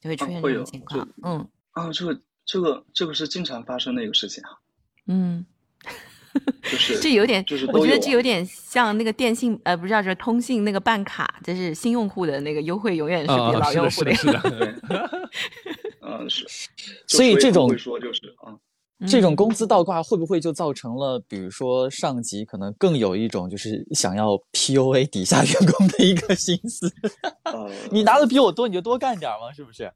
[0.00, 1.12] 就会出现这种情况就。
[1.22, 4.50] 嗯啊，这个这个这个是经常发生的一个事情啊，
[5.06, 5.46] 嗯。
[6.62, 14.40] 就是这有点，就是我觉得这有点像那个电信，呃，不是叫这通信那个办卡，就是新用户的那个优惠永远是比啊，老用户的，是的，
[16.02, 16.46] 嗯是，
[17.06, 18.54] 所以这种会说就是啊，
[19.06, 26.90] 这种嗯工资倒挂会不会就造成了，比如说上级可能更有一种就是想要 PUA 底下员工的一个心思？
[27.44, 29.92] 呃，你拿的比我多，你就多干点嘛，是不是？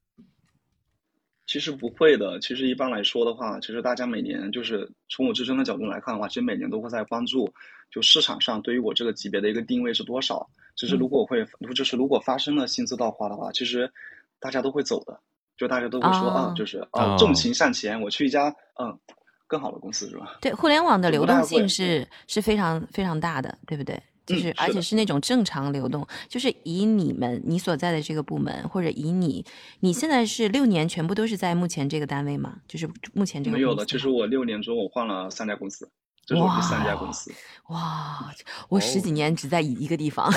[1.45, 2.39] 其实不会的。
[2.41, 7.53] 其实一般来说的话，其实大家每年就是从我自身的角度来看的话，其实每年都会在关注，
[7.91, 10.49] 就市场上对于我这个级别的一个定位是多少。
[10.77, 13.93] 就是如果会，就是如果发生了薪资倒挂的话，其实
[14.41, 15.21] 大家都会走的，
[15.63, 18.49] 就大家都会说哦啊，就是哦啊，重情向前，我去一家
[18.81, 18.99] 嗯
[19.47, 20.37] 更好的公司是吧？
[20.43, 24.03] 对，互联网的流动性是是非常非常大的，对不对？
[24.27, 29.45] 就是、而且嗯是那种正常流动，就是以你们你所在的这个部门，或者以你
[29.81, 32.57] 你现在是六年全部都是在目前这个单位吗？
[32.67, 35.89] 就是目前这个没有的，其实我六年中我换了三家公司，
[36.25, 37.33] 这是我第三家公司。
[37.69, 38.33] 哇，
[38.69, 40.33] 我十哦几年只在一一个地方，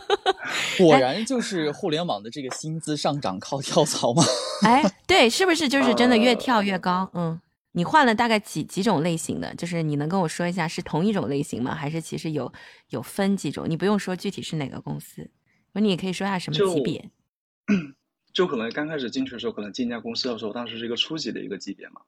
[0.78, 4.24] 果然就是互联网的这个薪资上涨靠跳槽吗。
[4.64, 7.08] 哎，对，是不是就是真的越呃跳越高？
[7.14, 7.38] 嗯，
[7.72, 9.54] 你换了大概几几种类型的？
[9.54, 11.74] 就是你能跟我说一下是同一种类型吗？
[11.74, 12.50] 还是其实有
[12.90, 13.66] 有分几种？
[13.68, 15.30] 你不用说具体是哪个公司，
[15.74, 17.10] 你也可以说一下什么级别。
[18.32, 22.00] 就可能刚开始进去的时候，可能进一家公司的时候，当时是一个初级的一个级别嘛，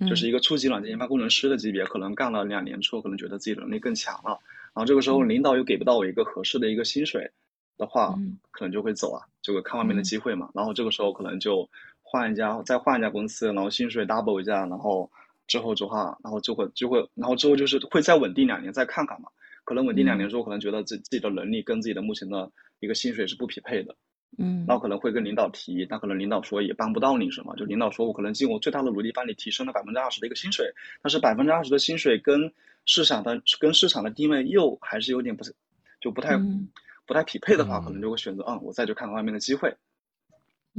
[0.00, 0.28] 就是嗯。
[0.28, 4.38] 一个初级软件研发工程师的级别，可能干了两年之后，可能觉得自己能力更强了，
[4.74, 7.30] 然后这个时候领导又给不到我一个合适的一个薪水
[7.78, 8.38] 的话，嗯。
[8.50, 10.04] 可能就会走啊，这个看外面的嗯。
[10.04, 11.68] 机会嘛，然后这个时候可能就
[12.02, 15.10] 换一家，再换一家公司，然后薪水 double 一下，然后
[15.46, 19.28] 之后的话，然后就会就会，然后之后就是会再稳定两年再看看嘛，
[19.64, 23.94] 可能稳定两年之后，可能觉得自自己的能力跟自己的目前的一个薪水是不匹配的。
[24.36, 24.64] 嗯。
[24.66, 30.72] 那我可能会跟领导提，那可能领导说也帮不到你什么，就领导说我可能尽我最大的努力帮你提升了百分之二十的一个薪水，
[31.02, 32.52] 但是百分之二十的薪水跟
[32.84, 35.54] 市场的跟市场的定位又还是有点不是
[36.00, 36.68] 就不太、嗯。
[37.08, 37.84] 不太匹配的话，嗯。
[37.84, 39.76] 可能就会选择嗯、我再去看看外面的机会，嗯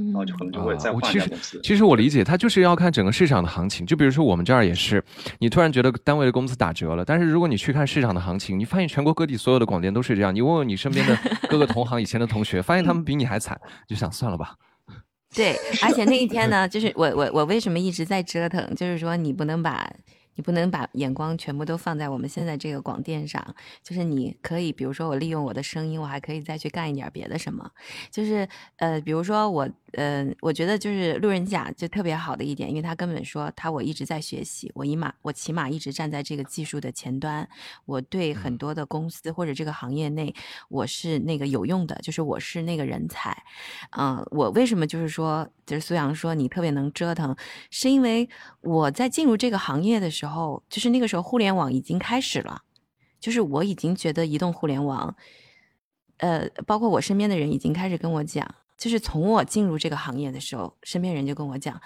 [0.06, 1.60] 然后就可能就会再啊我其实换一家公司。
[1.62, 3.84] 其实我理解，它就是要看整个市场的行情。
[3.84, 5.02] 就比如说我们这儿也是，
[5.40, 10.34] 你突然觉得单位的工资打折了，但是如果你去看市场的行情，你发现全国各地所有的广电都是这样。
[10.34, 14.54] 你问问你身边的各个同行以前的同学，发现他们比你还惨，就想算了吧。
[15.34, 19.90] 对，而且那一天呢，就是我我我为什么一直在折腾，就是说你不能把
[20.38, 23.44] 你不能把眼光全部都放在我们现在这个广电上，
[23.82, 27.68] 就是你可以，比如说我利用我的声音，我还可以再去干一点别的什么，
[28.08, 37.48] 就是呃，比如说我呃，我觉得就是路人甲就特别好的一点，因为他根本说他我一直在学习，我一码我起码一直站在这个技术的前端，
[37.84, 40.32] 我对很多的公司或者这个行业内
[40.68, 43.36] 我是那个有用的，就是我是那个人才。
[43.96, 47.34] 嗯，我为什么就是说，就是苏阳说你特别能折腾，
[47.70, 48.28] 是因为
[48.60, 50.27] 我在进入这个行业的时候，
[50.68, 52.62] 就是那个时候互联网已经开始了，
[53.20, 55.16] 就是我已经觉得移动互联网，
[56.18, 61.80] 呃，包括我身边的人已经开始跟我讲，就是从我进入这个行业的时候，身边人就跟我讲，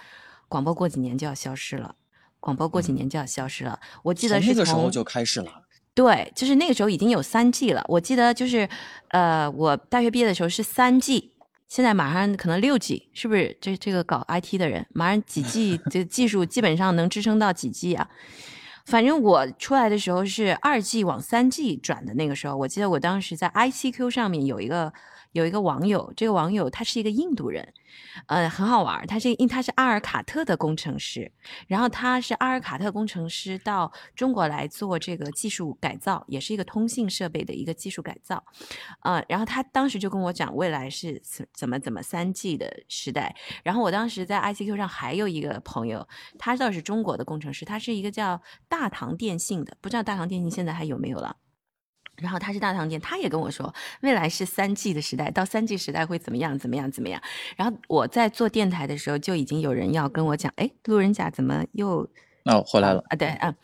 [0.49, 1.95] 广播过几年就要消失了，
[2.41, 3.79] 广播过几年就要消失了。
[4.03, 5.63] 我记得那个时候就开始了。
[5.95, 7.85] 对，就是那个时候已经有三 G 了。
[7.87, 8.67] 我记得就是，
[9.09, 11.32] 呃，我大学毕业的时候是三 G，
[11.73, 13.57] 现在马上可能六 G，是不是？
[13.59, 18.07] 这这个搞 IT 的人，马上几 G 这技术基本上能支撑到几 G 啊？
[18.85, 24.93] 反正我出来的时候是二 G 往三 G 转的那个时候，我记得我当时在 ICQ 上面有一个
[25.33, 27.73] 有一个网友，这个网友他是一个印度人，
[28.27, 31.31] 呃，很好玩，他是因他是阿尔卡特的工程师，
[31.67, 38.45] 然后他是阿尔卡特工程师到中国来做这个技术改造，也是一个通信设备的一个技术改造，
[39.01, 46.07] 呃，然后他当时就跟我讲未来是怎怎么怎么三 G 的时代，然后我当时在 ICQ 上还有一个朋友，
[46.39, 51.37] 他倒是中国的工程师，他是一个叫大唐电信的，不知道大唐电信现在还有没有了。
[52.23, 57.21] 然后他是大堂店，他也跟我说，未来是三 G 的时代，到三 G 时代会怎么样，怎么样，怎么样。
[57.57, 62.09] 然后我在做电台的时候，就已经有人要跟我讲，哎，路人甲怎么又
[62.45, 63.17] 哦回来了啊？
[63.17, 63.55] 对，嗯，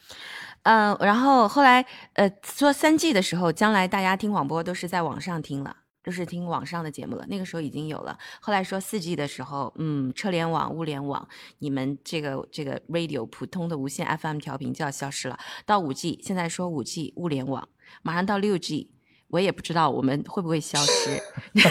[0.65, 5.77] 嗯、然后后来呃，说三 G 的时候，将来大家听广播都是在网上听了。
[6.01, 8.17] 都是听网上的节目了，那个时候已经有了。
[8.41, 15.39] 后来说四 G 的时候，嗯，车联网、物联网，你们这个这个 radio 普通的无线 FM 调频就要消失了。
[15.67, 17.69] 到五 G，现在说五 G 物联网，
[18.03, 18.91] 马上到六 G，
[19.29, 21.21] 我也不知道我们会不会消失。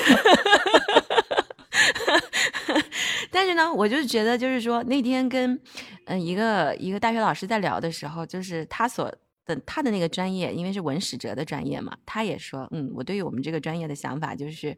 [3.32, 5.62] 但是呢，我就是觉得，就是说那天跟嗯、
[6.08, 9.14] 呃一个一个大学老师在聊的时候，就是他所
[9.46, 14.76] 的他的那个专业，因为是文史哲的专业嘛，他也说，嗯，我对于我们这个专业的想法就是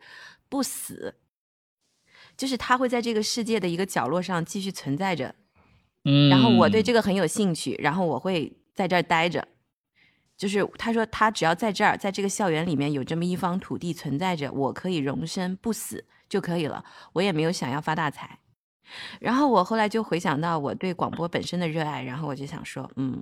[0.50, 1.16] 不死，
[2.36, 5.34] 就是他会在这个世界的一个角落上继续存在着，
[6.04, 9.48] 嗯，然后我对这个很有兴趣，然后我会在这儿待着。
[10.40, 16.82] 就是他说，他只要在这儿，在这个校园里面有这么一方土地存在着，我可以容身不死就可以了。
[17.12, 18.40] 我也没有想要发大财。
[19.20, 23.22] 然后我后来就回想到我对广播本身的热爱，然后我就想说，嗯，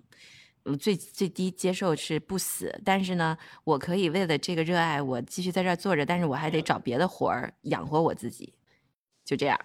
[0.65, 8.53] 嗯最最低接受是不死，但是呢，我可以为了这个热爱，我继续在这儿坐着，但是我还得找别的活儿养活我自己，
[9.25, 9.59] 就这样。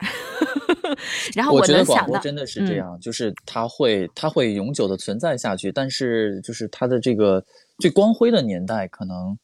[1.35, 7.45] 然后我觉得能想到，广播真的是这嗯样，就是它会它会永久的存在下去，但是就是它的这个
[7.79, 9.37] 最光辉的年代可能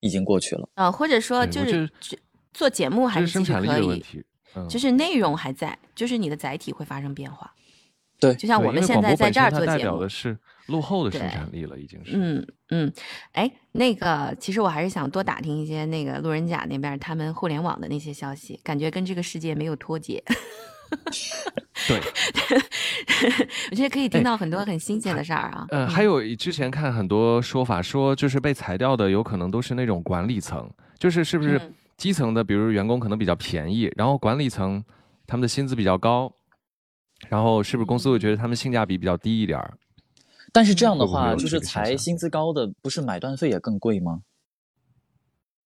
[0.00, 0.68] 已经过去了。
[0.74, 1.88] 呃，或者说就是
[2.52, 4.24] 做节目还是生产力的问以，题。
[4.56, 7.52] 嗯，就是内容还在，就是你的载体会发生变化。
[8.18, 12.12] 对就像我们现在在这儿做节目代表的，是落后的生产力了，已经是。
[12.14, 12.92] 嗯嗯，
[13.32, 20.22] 哎，那个其实我还是想多打听一些那个路人甲那边他们互联网的那些消息，感觉跟这个世界没有脱节。
[21.88, 22.00] 对，
[23.70, 25.66] 我觉得可以哎听到很多很新鲜的事儿啊。
[25.70, 34.82] 呃，还有之前看很多说法说，就是被裁掉的有可能都是那种管理层，就是是不是嗯基层的，比如员工可能比较便宜，然后管理层
[35.26, 36.32] 他们的薪资比较高，
[37.28, 39.74] 然后是不是公司会觉得他们性价比比较低一点儿？
[40.52, 44.20] 但是这样的话，就是裁薪资高的，不是买断费也更贵吗？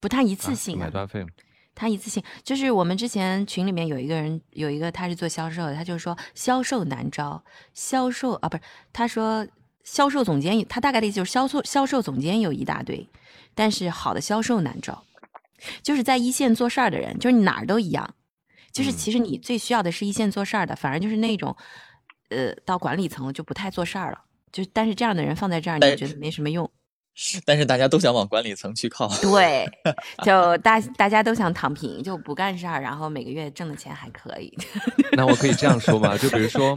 [0.00, 1.28] 不，太一啊次性的，买断费吗？
[1.74, 9.46] 它一次性，就是我们之前群里面有一个人，有一个他是做销售的，他就说销售难招，销售啊不是，他说
[9.82, 13.08] 销售总监，他大概的意思就是销售销售总监有一大堆，
[13.54, 15.02] 但是好的销售难招，
[15.82, 18.14] 就是在一线做事儿的人，就是你哪儿都一样，
[18.72, 18.92] 就是嗯。
[18.92, 21.56] 其实你最需要的是一线做事儿的，反而就是那种，
[22.28, 26.70] 呃，到管理层就不太做事儿了，就但是这样的人放在这儿，你觉得没什么用。
[27.44, 29.08] 但是大家都想往管理层去靠。
[29.22, 29.68] 对，
[30.24, 34.52] 就大大家都想躺平，就不干事儿，然后每个月挣的钱还可以。
[35.16, 36.16] 那我可以这样说吗？
[36.18, 36.76] 就比如说，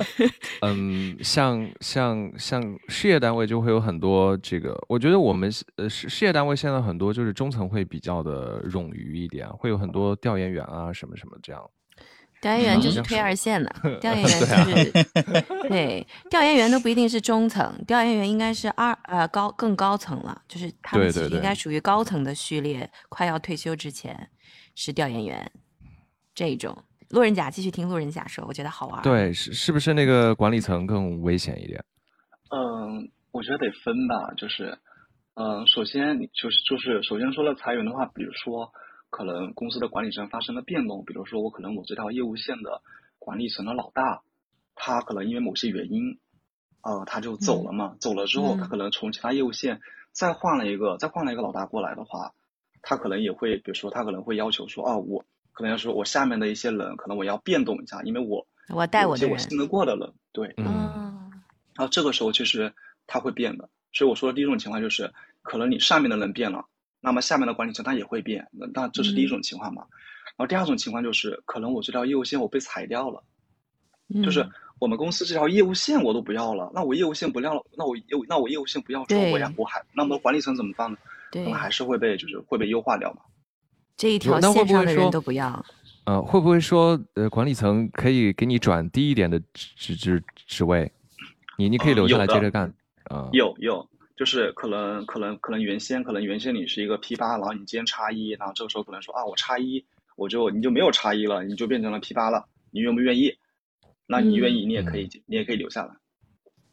[0.62, 11.62] 嗯，像像像事业单位就会有很多这个，我觉得我们呃事事业单位现在很多就是中层会比较的冗余一点，会有很多调研员啊什么什么这样。
[12.42, 13.70] 调研员嗯就是推二线的，
[14.00, 14.92] 调 研员就是
[15.70, 24.30] 对，调研员都不一定是中层，调研员应该是二呃高更高层了，就是他们应该属于高层的序列，快要退休之前
[24.76, 25.52] 是调研员
[26.36, 26.84] 这种。
[27.12, 29.02] 路人甲继续听路人甲说，我觉得好玩儿。
[29.02, 31.82] 对，是是不是那个管理层更危险一点？
[32.52, 34.78] 嗯，我觉得得分吧，就是，
[35.36, 38.70] 嗯，首先你就是就是首先说了裁员的话，比如说
[39.10, 42.82] 可能公司的管理层发生了变动，比如说我可能我这条业务线的
[43.20, 44.22] 管理层的老大，
[44.76, 46.20] 他可能因为某些原因，
[46.82, 49.82] 呃，他就走了嘛，走了之后，嗯他可能从其他业务线
[50.12, 52.34] 再换了一个再换了一个老大过来的话，
[52.82, 61.32] 他可能也会，比如说他可能会要求说，哦，我可能要说我下面的一些人，可能我要变动一下，因为我我带有我信得过的人，对，嗯，嗯
[61.76, 62.74] 然后这个时候其实
[63.08, 63.70] 他会变的。
[63.94, 66.66] 所以我说的第一种情况就是，可能你上面的人变了，
[67.00, 69.84] 那么下面的管理层他也会变，那那这是第一种情况嘛。
[70.36, 73.24] 然后第二种情况就是，可能我这条业务线我被裁掉了，
[74.24, 80.98] 就是嗯我们公司这条业务线我都不要了，那我业务线不要了，那我业务那我业务线不要之后，我呀，我还那么管理层怎么办呢？
[81.32, 83.22] 对，可能还是会被就是会被优化掉嘛。
[83.96, 85.66] 这一条线上的人都不要。
[86.06, 90.92] 呃，会不会说呃，管理层可以给你转低一点的职职职位？
[91.58, 92.72] 你你可以留下来接着干
[93.06, 93.28] 啊。
[93.34, 103.34] 有有，就是可能可能可能原先可能原先你是一个 P 八，然后你今天叉一，然后这个时候可能说啊，我叉一，我就你就没有叉一了，你就变成了 P 八了，你愿不愿意？
[104.08, 105.94] 那你愿意，你也可以，你也可以留下来。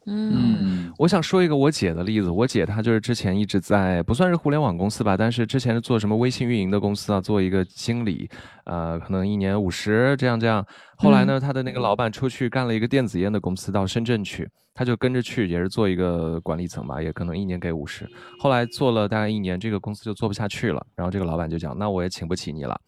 [0.07, 2.29] 嗯，我想说一个我姐的例子。
[2.29, 8.29] 我姐她就是之前一直在不算是互联网公司吧，但是之前是做什么微信运营的公司啊，做一个经理，
[8.65, 10.65] 呃，可能一年五十这样这样。
[10.97, 18.09] 后来呢，她的那个老板出去干了一个电子烟的公司，到深圳去，她就跟着去，也是做一个管理层吧，也可能一年给五十。
[18.39, 22.79] 后来做了大概一年，这个公司就做不下去了，然后这个老板就讲，那我也请不起你了，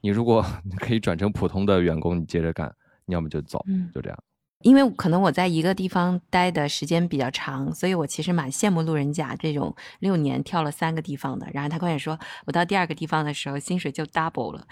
[0.00, 0.44] 你如果
[0.78, 2.70] 可以转成普通的员工，你接着干，
[3.04, 4.18] 你要么就走，就这样。
[4.66, 11.46] 因为可能我在一个地方待的时间比较长，所以我其实蛮羡慕路人甲这种六年跳了三个地方的。
[11.54, 14.66] 然后他跟我说，我到第二个地方的时候，薪水就 double 了。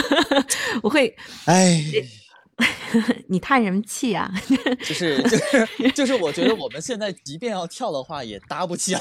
[0.84, 1.82] 我会，哎。
[3.28, 4.32] 你叹什么气啊？
[4.80, 9.00] 就是 就是就是，我觉得我们现在即便要跳的话，也搭不起来。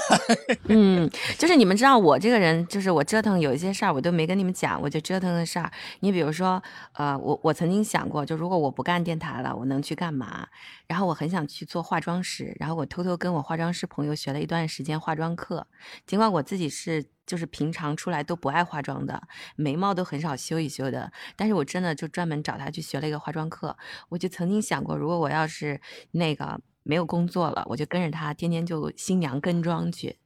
[0.66, 5.72] 嗯，就是你们知道我这个人，就是我折腾有一些事儿，我都没跟你们讲，我就折腾的事儿。
[6.01, 6.62] 你比如说，
[6.93, 10.47] 呃，我我曾经想过，就如果我不干电台了，我能去干嘛？
[10.88, 15.66] 然后我很想去做化妆师，然后我偷偷跟我化妆师朋友学了一段时间化妆课，
[16.06, 17.06] 尽管我自己是。
[17.26, 19.21] 就是平常出来都不爱化妆的，
[19.55, 21.11] 眉毛都很少修一修的。
[21.36, 23.76] 但是我真的就专门找他去学了一个化妆课。
[24.09, 30.17] 我就曾经想过，如果我要是那个没有工作了，我就跟着他天天就新娘跟妆去。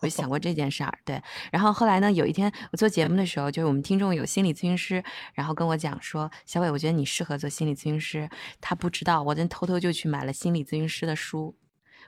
[0.00, 0.98] 我就想过这件事儿。
[1.04, 5.04] 对，然后后来呢，有一天我做节目的时候，就是我们听众有心理咨询师，
[5.34, 8.28] 然后跟我讲说：“小伟，我觉得你适合做心理咨询师。”
[8.60, 11.56] 他不知道，我真偷偷就去买了心理咨询师的书，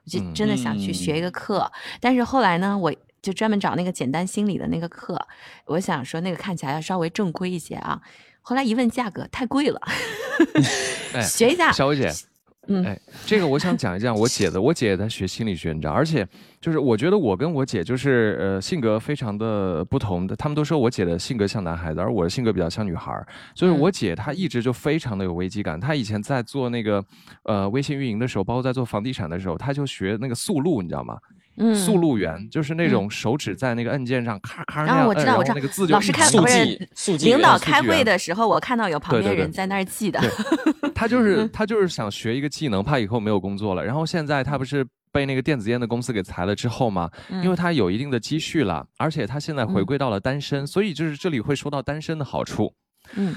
[0.05, 1.70] 我就真的想去学一个课。
[2.01, 2.92] 但是后来呢，我。
[3.20, 5.18] 就专门找那个简单心理的那个课，
[5.66, 8.00] 我想说那个看起来要稍微正规一些啊。
[8.40, 9.80] 后来一问价格太贵了，
[11.22, 11.70] 学一下。
[11.70, 12.10] 小薇姐，
[12.68, 14.60] 嗯，哎，这个我想讲一讲我姐的。
[14.60, 16.26] 我姐在学心理学，你知道，而且
[16.58, 20.34] 就是我觉得我跟我姐就是呃性格非常的不同的。
[20.34, 23.12] 他们都说我姐的性格像男孩子，而我的性格比较像女孩。
[23.54, 25.78] 所以我姐她一直就非常的有危机感。
[25.78, 27.04] 她以前在做那个
[27.42, 31.18] 呃微信运营的时候，包括在做房地产的时候，她就学那个速录，你知道吗？
[31.74, 40.20] 速录员就是那种手指在那个按键上咔咔那样知道我知道，那个字就老师开不是领导开会的时候，我看到有旁边人在那儿记的。
[40.94, 43.84] 他就是他就是想学一个技能，怕以后没有工作了。
[43.84, 47.09] 然后现在他不是被那个电子烟的公司给裁了之后吗？
[47.42, 52.72] 因为他有一定的积蓄了，而且他现在回归到了单身，所以就是这里会说到单身的好处。
[53.14, 53.34] 嗯，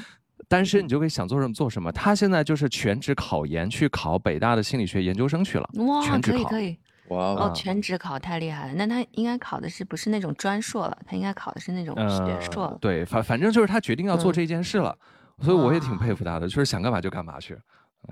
[0.47, 1.91] 单身你就可以想做什么做什么。
[1.91, 5.69] 他现在就是全职考研去考北大的心理学研究生去了。
[5.76, 6.78] 哇，可以可以。
[7.18, 10.97] 哦，全职考太厉害了，那他应该考的是不是那种专硕了？
[11.05, 12.78] 他应该考的是那种学硕。
[12.80, 14.97] 对，反反正就是他决定要做这件事了，
[15.41, 17.57] 所以我也挺佩服他的，就是想干嘛就干嘛去。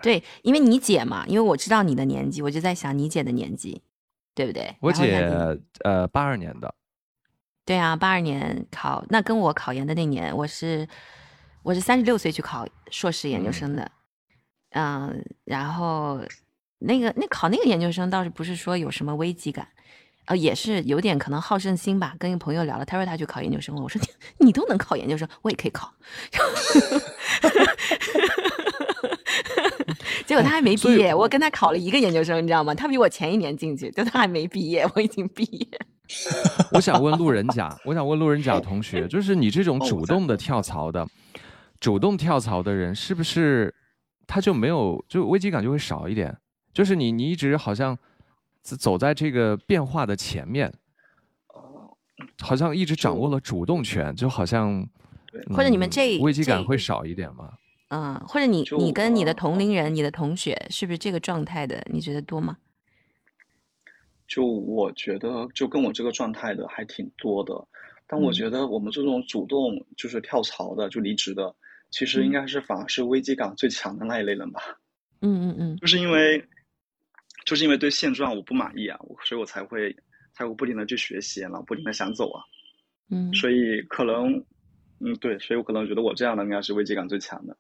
[0.01, 3.81] 对，因为你姐嘛，因为我知道你的年纪，我就在想你姐的年纪，
[4.35, 4.75] 对不对？
[4.81, 5.25] 我姐
[5.83, 6.73] 呃八二年的。
[7.65, 10.87] 对啊，八二年考，那跟我考研的那年，我是
[11.63, 13.91] 我是三十六岁去考硕士研究生的，
[14.71, 16.19] 嗯，然后。
[16.79, 19.67] 那个那考那个研究生倒是不是说有什么危机感，
[20.25, 22.15] 呃，也是有点可能好胜心吧。
[22.17, 24.07] 跟一个朋友聊了，他说他去考研究生了，我说你
[24.47, 25.93] 你都能考研究生，我也可以考。
[30.25, 32.73] 结果他还没毕业，我跟他考了一个研究生，你知道吗？
[32.75, 35.67] 他比我前一年进去，就他还没毕业，我已经毕业。
[36.71, 41.07] 我想问路人甲，我想问路人甲同学，就是你这种主动的跳槽的，
[41.79, 43.73] 主动跳槽的人，是不是
[44.27, 46.37] 他就没有就危机感就会少一点？
[46.73, 47.97] 就是你，你一直好像
[48.61, 50.71] 走在这个变化的前面，
[52.39, 54.87] 好像一直掌握了主动权，就好像
[55.49, 57.53] 或者你们这危机感会少一点吗？
[57.89, 61.83] 嗯，或者你你跟你的同龄人、你的同学是不是这个状态的？
[61.89, 62.57] 你觉得多吗？
[64.27, 67.67] 就我觉得，就跟我这个状态的还挺多的。
[68.05, 71.55] 但我觉得我们这种主动就是跳槽的、就离职的，
[71.89, 74.61] 其实应该是反而是危机感最强的那一类人吧。
[75.21, 76.47] 嗯嗯嗯，就是因为。
[77.49, 79.95] 就是因为对现状我不满意啊，所以我才会
[80.33, 82.43] 才会不停的去学习，然后不停的想走啊，
[83.09, 84.37] 嗯，所以可能，
[84.99, 87.57] 嗯，对，所以我可能觉得我这样的应该是危机感最强的。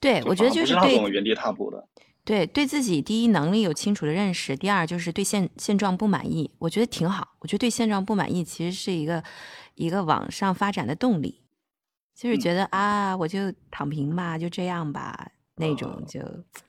[0.00, 1.86] 对，我觉得就是对原地踏步的。
[2.24, 7.36] 对，对自己第一能力有清楚的认识，第二就是对现现状不满意，我觉得挺好。
[7.40, 9.22] 我觉得对现状不满意其实是一个
[9.74, 11.42] 一个往上发展的动力，
[12.16, 15.30] 就是觉得啊，我就躺平吧，就这样吧。
[15.56, 16.20] 那种就，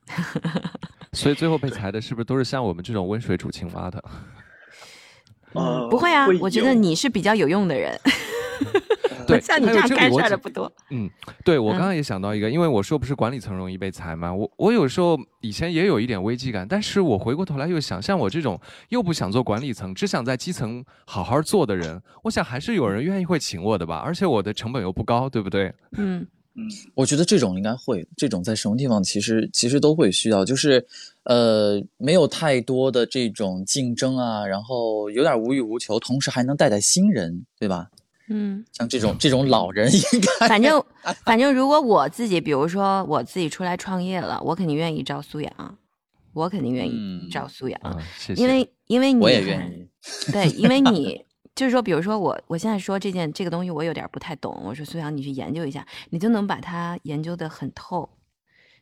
[1.13, 4.03] 所以最后被裁的是不是都是像我们这种温水煮青蛙的？
[5.53, 7.99] 呃，不会啊，会我觉得你是比较有用的人。
[9.25, 10.71] 对，像你这样干事的不多。
[10.89, 11.07] 嗯，
[11.45, 14.33] 对我嗯刚刚也想到一个，因为我说不是管理层容易被裁吗？
[14.33, 25.71] 我我有时候以前也有一点危机感，但是我回过头来又想，像我这种又不想做管理层，只想在基层好好做的人，我想还是有人愿意会请我的吧，而且我的成本又不高，对不对？
[25.97, 26.25] 嗯
[26.59, 30.85] 嗯，我觉得这种应该会，这种在什么地方其实其实都会需要，就是
[31.23, 37.89] 呃没有太多的这种竞争啊，然后有点无欲无求，同时还能带带新人，对吧？
[38.31, 40.83] 嗯，像这种这种老人应该 反正
[41.25, 45.77] 反正如果我自己，比如说我自己出来创业了，我肯定愿意招素养，
[46.33, 47.79] 我肯定愿意嗯招素养。
[48.35, 49.87] 因为因为你我也愿意。
[50.31, 51.25] 对，因为你
[51.59, 54.61] 就是说，比如说我我现在说这件这个东西，我有点不太懂。
[54.63, 58.09] 我说苏阳，你去研究一下，你就能把它研究的很透，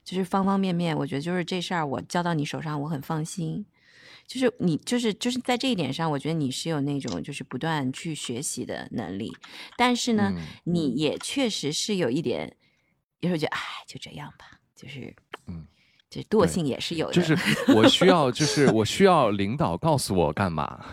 [0.06, 0.96] 就是方方面面。
[0.96, 3.66] 我觉得就是这事儿我交到你手上，我很放心。
[4.28, 9.36] 就是你就是就是在这一点上，我觉得你是有那种就是不断去学习的能力，
[9.76, 12.56] 但是呢，嗯你也确实是有一点，
[13.22, 15.12] 有时候觉得哎就这样吧，就是
[15.48, 15.66] 嗯，
[16.12, 17.36] 就是惰性也是有的，就是
[17.74, 20.86] 我需要，就是我需要领导告诉我干嘛，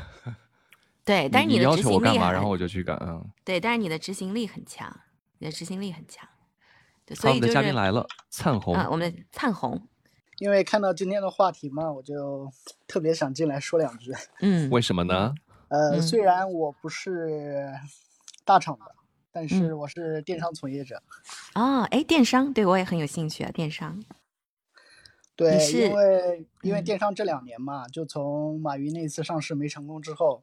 [1.05, 2.97] 对，但是你要的执行求我干嘛，然后我就去干。
[3.03, 5.01] 嗯，对，但是你的执行力很强，
[5.39, 6.27] 你的执行力很强。
[7.05, 8.75] 对，好，我们的所以就是嘉宾来了，灿红。
[8.75, 9.87] 啊，我们的灿红，
[10.39, 12.51] 因为看到今天的话题嘛，我就
[12.87, 14.13] 特别想进来说两句。
[14.41, 15.35] 嗯为什么呢？
[15.69, 17.71] 呃，嗯虽然我不是
[18.45, 18.85] 大厂的，
[19.31, 21.03] 但是嗯我是电商从业者。
[21.55, 24.03] 哦，哎，电商，对我也很有兴趣啊，电商，
[25.37, 30.43] 对，是因为因为嗯电商这两年嘛，就从马云那次上市没成功之后，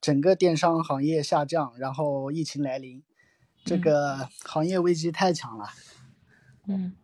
[0.00, 3.02] 整个电商行业下降，然后疫情来临，
[3.64, 5.66] 这嗯个行业危机太强了。
[6.66, 6.96] 嗯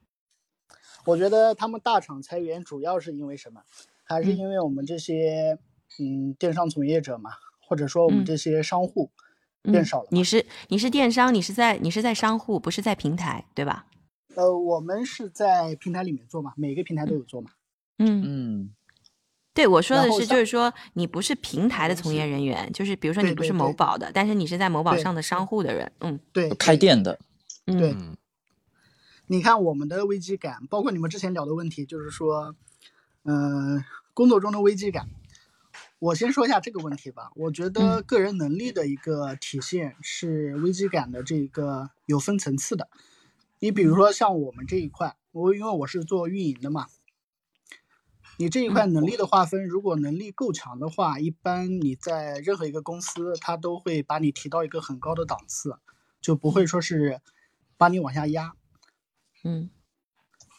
[1.05, 3.63] 我觉得他们大厂裁员主要是因为什么？
[4.03, 5.59] 还是嗯因为我们这些
[6.01, 7.31] 嗯电商从业者嘛，
[7.61, 9.11] 或者说我们嗯这些商户
[9.63, 10.09] 变嗯少了。
[10.11, 13.87] 你是你是电商，你是在你是在商户，不是在平台，对吧？
[14.35, 17.51] 呃，我们是在平台里面做嘛，每个平台都有做嘛。
[17.99, 18.75] 嗯，嗯，
[19.57, 27.19] 对，我说的是，就是说你不是平台的从业人员，就是比如说你不是对对对某宝的，但是你是在某宝上的商户的人，嗯对，开店的，
[27.65, 28.17] 嗯对嗯
[29.29, 32.55] 你看我们的危机感，包括你们之前聊的问题，就是说，
[33.25, 33.83] 嗯、
[34.15, 35.09] 工作中的危机感。
[35.99, 37.31] 我先说一下这个问题吧。
[37.35, 42.89] 我觉得个人能力的一个体现是危机感的这个有分层次的。
[43.59, 46.87] 你比如说像我们这一块，我因为我是做运营的嘛，
[48.39, 55.79] 你这一块能力的划分，如果能力够强的话，一般你在任何一个公司，他都会把你提到一个很高的档次，
[56.21, 57.21] 就不会说是
[57.77, 58.55] 把你往下压。
[59.43, 59.71] 嗯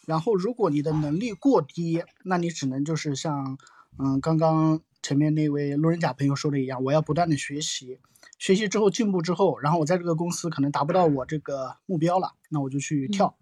[0.06, 3.58] 然后，如果你的能力过低，那你只能就是像，
[3.98, 8.00] 嗯，刚刚前面那位路人甲朋友说的一样，我要不断的学习，
[8.38, 13.36] 学习之后进步之后，然后我在这个公司可能达不到我这个目标了，那我就去跳，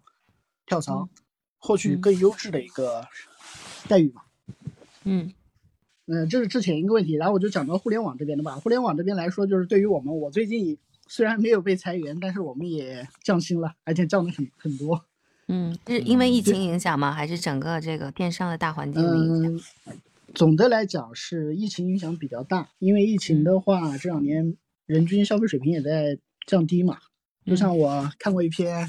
[0.67, 1.09] 跳槽，
[1.57, 3.07] 获取嗯更优质的一个
[3.89, 4.23] 待遇嘛。
[5.07, 5.33] 嗯
[6.09, 8.55] 嗯、这是之前一个问题，然后我就讲到互联网这边的吧。
[8.57, 10.79] 互联网这边来说，就是对于我们，我最近
[11.09, 15.05] 虽然没有被裁员，但是我们也降薪了，而且降的很很多。
[15.49, 17.11] 嗯，是因为疫情影响吗？
[17.11, 19.67] 还是整个这个电商的大环境的影响？
[19.87, 20.01] 嗯，
[20.35, 26.99] 总的来讲是疫情影响比较大，因为疫情的话，这两年人均消费水平也在降低嘛。
[27.45, 28.89] 就像我看过一篇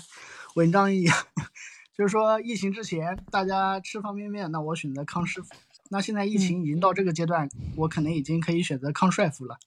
[0.56, 1.16] 文章一样，
[1.98, 5.50] 就是说疫情之前大家吃方便面，那我选择康师傅。
[5.90, 9.58] 那现在疫情已经到这个阶段，我可能已经可以选择康帅傅了。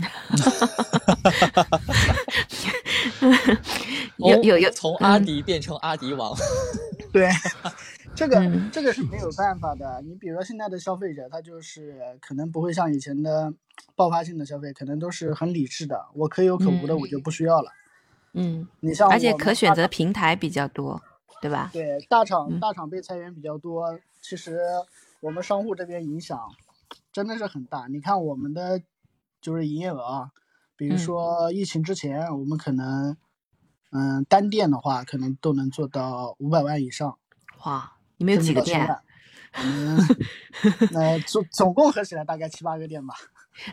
[4.16, 6.34] 有有有哦从阿嗯迪变成阿迪王，
[7.12, 7.28] 对，
[8.14, 10.00] 这个、嗯这个是没有办法的。
[10.02, 13.52] 你比如说现在的消费者，他就是可能不会像以前的
[13.94, 17.70] 爆发性的消费，可能都是很理智的，我可有可无的，我就不需要了。
[18.32, 21.02] 嗯，你像而且可选择平台比较多，
[21.42, 21.70] 对吧？
[21.72, 24.58] 对大厂嗯大厂被裁员比较多，其实
[25.20, 26.38] 我们商户这边影响
[27.12, 27.86] 真的是很大。
[27.88, 28.82] 你看我们的
[29.40, 30.30] 就是营业额啊，
[30.76, 33.16] 比如嗯说疫情之前，我们可能
[33.92, 37.18] 嗯单店的话，可能都能做到五百万以上，
[37.64, 38.80] 哇，你们有几个店？
[38.80, 39.04] 甚至到千万？
[39.52, 39.98] 嗯，
[40.92, 43.14] 那总总共合起来大概七八个店吧。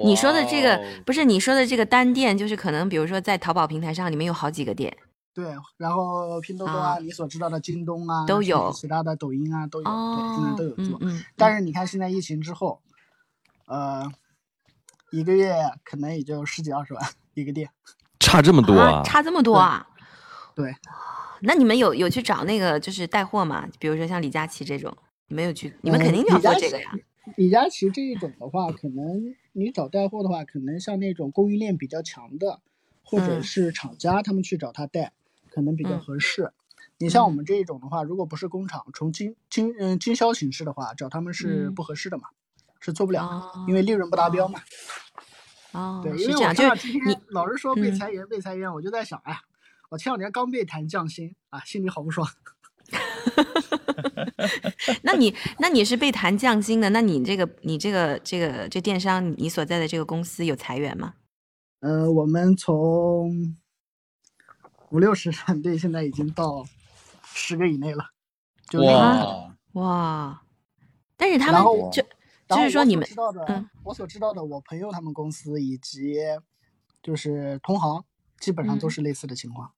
[0.02, 4.98] 你说的这个不是你说的这个单店，就是可能比如说在淘宝平台上，你们有好几个店
[5.38, 10.98] 对，然后拼多多啊，啊你所知道的京东啊，都有其他的抖音啊都有，对，现在哦都有，做。
[11.00, 12.82] 嗯嗯，但是你看现在疫情之后，
[13.68, 14.12] 呃，
[15.12, 17.70] 一个月可能也就十几二十万一个店。
[18.20, 19.88] 差这么多啊，差这么多啊！
[20.56, 20.76] 对，
[21.42, 23.70] 那你们有有去找那个就是带货吗？
[23.78, 24.92] 比如说像李佳琦这种，
[25.28, 25.72] 你们有去？
[25.82, 26.92] 你们呃肯定要做这个呀。
[27.36, 32.60] 李佳琦这一种的话，可能你找带货的话，可能像那种供应链比较强的，
[33.04, 35.14] 或者嗯是厂家他们去找他带，
[35.58, 36.54] 可能比较嗯合适。
[37.00, 42.26] 你像我嗯们这一种的话，如果不是工厂，从经经嗯经销形式的话，找他们是嗯不合适的嘛，
[42.80, 44.62] 是做不了因为利润不达标嘛。
[45.72, 49.36] 哦，对，因为我就是看到今你天老是说被嗯裁员被裁员，我就在想，哎，
[49.90, 52.28] 我前两年刚被谈降薪啊，心里好不爽。
[55.02, 61.16] 那你那你是被谈降薪的，那你这个你这个这个这电商你所在的这个公司有裁员吗？
[61.82, 63.56] 呃，我们从
[64.90, 66.66] 五六十团队现在已经到
[67.24, 68.06] 十个以内了，
[68.84, 70.42] 哇，哇！
[71.16, 76.18] 但是他们就然后我就是说你们知道的，嗯我所知道的，我朋友他们公司以及
[77.02, 78.04] 就是同行，
[78.40, 79.72] 基本上都嗯是类似的情况。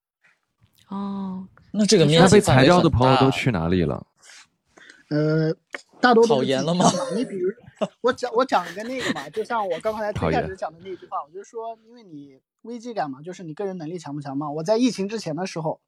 [0.89, 4.05] 哦，那这个你面积那被裁掉的朋友都去哪里了？
[5.09, 5.53] 呃，
[5.99, 6.85] 大多都考研了吗
[7.15, 7.49] 你比如
[8.01, 14.49] 我讲我讲一个那个嘛，就像我刚才最开始讲的那句话，我就说，因为你危机感嘛，就是你个人能力强不强嘛。
[14.49, 15.81] 我在疫情之前的时候，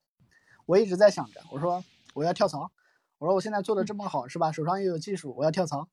[0.65, 2.71] 我一直在想着，我说我要跳槽，
[3.19, 5.87] 我说我现在做的这么好是吧，手上又有技术，我要跳槽。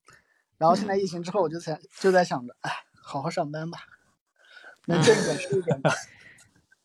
[0.57, 2.71] 然后现在疫情之后，我就在就在想着，哎，
[3.03, 3.79] 好好上班吧，
[4.87, 5.91] 能挣一点是一点吧。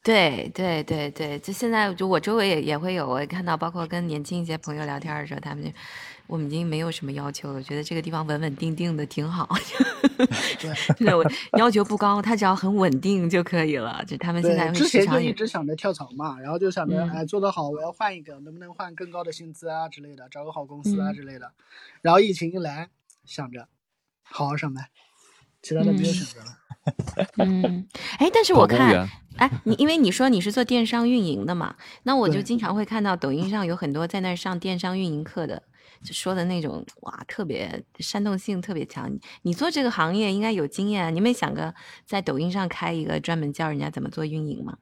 [0.05, 5.71] 对对对对，就现在就我周围也也会有，我也看到，包括跟年轻一些朋友聊天的时候，他们就
[6.27, 9.49] 我们已经没有什么要求了，觉得这个地方稳稳定定的挺好。
[10.59, 11.25] 真的，我
[11.59, 14.03] 要求不高，他只要很稳定就可以了。
[14.07, 21.53] 就他们现在对，会之前就一直想着跳槽嘛，然后就想着，嗯哎，做得好，我要换一个，能不能换更高的薪资啊之类的，找个好公司啊嗯之类的。
[22.01, 22.89] 然后疫情一来，
[23.25, 23.69] 想着
[24.23, 24.87] 好好上班，
[25.63, 26.47] 其他的没有嗯选择了。
[27.39, 27.87] 嗯，
[28.19, 35.63] 哎，但是我看哎，你因为你说你是做电商运营的嘛，那我就经常会看到抖音上有很多在那儿上电商运营课的，
[36.05, 39.11] 就说的那种哇，特别煽动性特别强。
[39.43, 41.75] 你做这个行业应该有经验啊，你没想过
[42.07, 44.79] 在抖音上开一个专门教人家怎么做运营吗？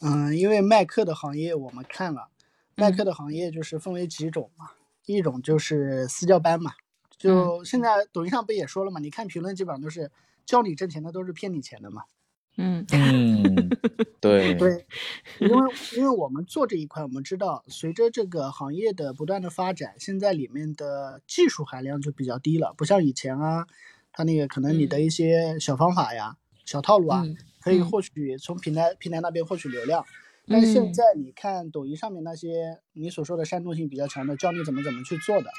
[0.00, 2.28] 嗯，因为卖课的行业我们看了，
[2.76, 4.70] 卖嗯课的行业就是分为几种嘛，
[5.06, 10.10] 一种就是私教班嘛，嗯就现在抖音上不也说了嘛，你看评论基本上都是
[10.44, 12.02] 教你挣钱的，都是骗你钱的嘛。
[12.58, 12.84] 嗯。
[12.92, 13.70] 嗯，
[14.20, 14.84] 对，对，
[15.38, 23.66] 因为因为我们做这一块，我们知道随着这个行业的不断的发展，现在里面的技术含量就比较低了，不像以前啊，
[24.12, 27.88] 它那个可能你的一些小方法呀、小套路啊，嗯可以嗯。
[27.90, 30.04] 获取从平台平台那边获取流量。
[30.50, 30.92] 但是现嗯。
[30.92, 35.50] 在你看抖音上面那些你所说的煽动性比较强的，教你怎么怎么去做的，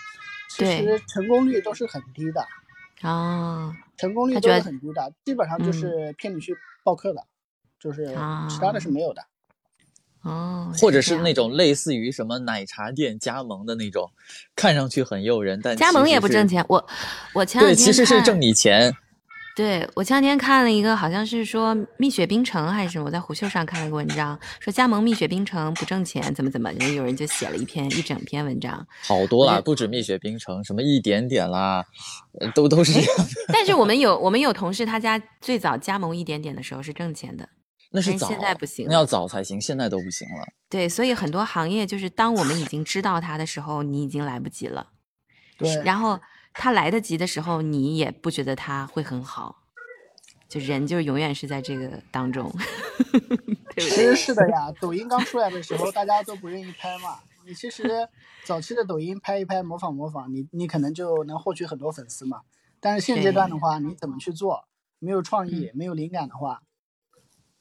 [0.49, 2.45] 其实成功率都是很低的，
[3.01, 7.23] 哦，成功率都是很低的，基本上就嗯是骗你去报课的，
[7.79, 8.07] 就是
[8.49, 9.21] 其他的是啊没有的。
[10.21, 14.11] 哦，或者是那种类似于什么奶茶店加盟的那种，
[14.53, 16.45] 看上去很诱人，但加盟其实是也不挣。
[16.45, 16.65] 钱。
[16.67, 16.85] 我
[17.33, 18.93] 我前两对，其实是挣你钱。
[19.55, 28.87] 对我前两天看了一个，好像是说蜜雪冰城还是什么，我在虎嗅上看了一个文章，说加盟蜜雪冰城不挣钱，怎么怎么，人有人就写了一篇一整篇文章。
[29.03, 31.83] 好多啦，不止蜜雪冰城，什么一点点啦，
[32.39, 33.25] 呃都都是这样的。
[33.51, 37.49] 但是我们有我们有同事，他家最早加盟一点点的时候是挣钱的，
[37.91, 40.47] 那是早，现在不行那要早才行，现在都不行了。
[40.69, 44.87] 对，所以很多行业就是当我们已经知道它的时候，你已经来不及了。
[45.57, 46.17] 对，然后
[46.61, 49.63] 它来得及的时候，你也不觉得他会很好，
[50.49, 52.53] 就人就永远是在这个当中，
[53.77, 53.81] 其？
[53.89, 57.19] 实是的呀，抖音刚出来的时候，大家都不愿意拍嘛。
[57.47, 58.05] 你其实
[58.43, 62.41] 早期的抖音拍一拍，模仿模仿，你你可能就能获取很多粉丝嘛。
[62.81, 64.67] 但是现阶段的话，你怎么去做？
[64.99, 66.61] 没有创意，没有灵感的话，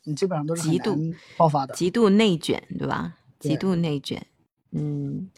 [0.03, 0.97] 你基本上都是极度
[1.37, 1.73] 爆发的。
[1.73, 3.15] 极度内卷，对吧？
[3.39, 4.27] 极度内卷。
[4.73, 5.31] 嗯，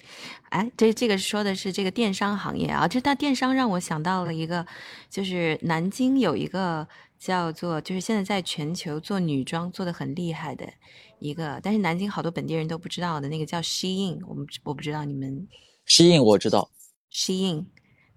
[0.48, 4.66] 哎，这这个说的是这个电商行业啊，这但电商让我想到了一个，
[5.08, 10.68] 就是南京有一个叫做，就是现在在全球做女装做的很厉害的
[11.20, 15.46] 一个，但是南京好多本地人都不知道的那个叫 Shein，我们我不知道你们
[15.86, 16.68] Shein 我知道
[17.12, 17.66] ，Shein，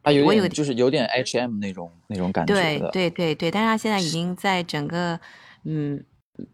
[0.02, 2.90] 啊有我有点就是有点 H&M 那种那种感觉对的。
[2.90, 5.20] 对对对，但是他现在已经在整个
[5.66, 6.04] 嗯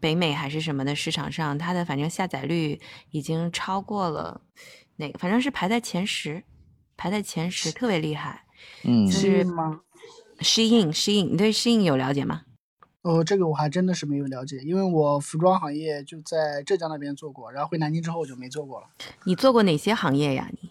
[0.00, 4.40] 北美还是什么的市场上，它的反正下载率已经超过了
[4.96, 6.42] 那个，反正是排在前十，
[6.96, 8.44] 排在前十，特别厉害。
[8.84, 9.80] 嗯就，是是吗
[10.40, 12.42] ？Shein Shein，你对 Shein 有了解吗？
[13.02, 18.86] 哦，这个我还真的是没有了解，因为我服装行业就在浙江那边做过，然后回南京之后我就没做过了。
[19.24, 20.46] 你做过哪些行业呀？
[20.60, 20.70] 你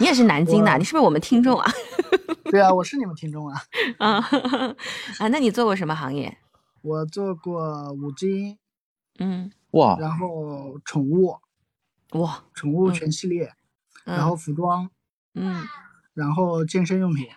[0.00, 1.72] 你也是南京的， 你是不是我们听众啊？
[2.50, 3.62] 对啊，我是你们听众啊。
[3.98, 4.16] 啊
[5.18, 6.36] 啊，那你做过什么行业？
[6.82, 8.58] 我做过五金，
[9.18, 11.38] 嗯，哇，然后宠物，
[12.12, 13.54] 哇，宠物嗯全系列，
[14.04, 14.16] 嗯。
[14.16, 14.90] 然后服装，
[15.34, 15.64] 嗯。
[16.14, 17.28] 然后健身用品，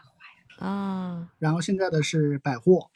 [0.59, 2.89] 啊，然后现在的是百货，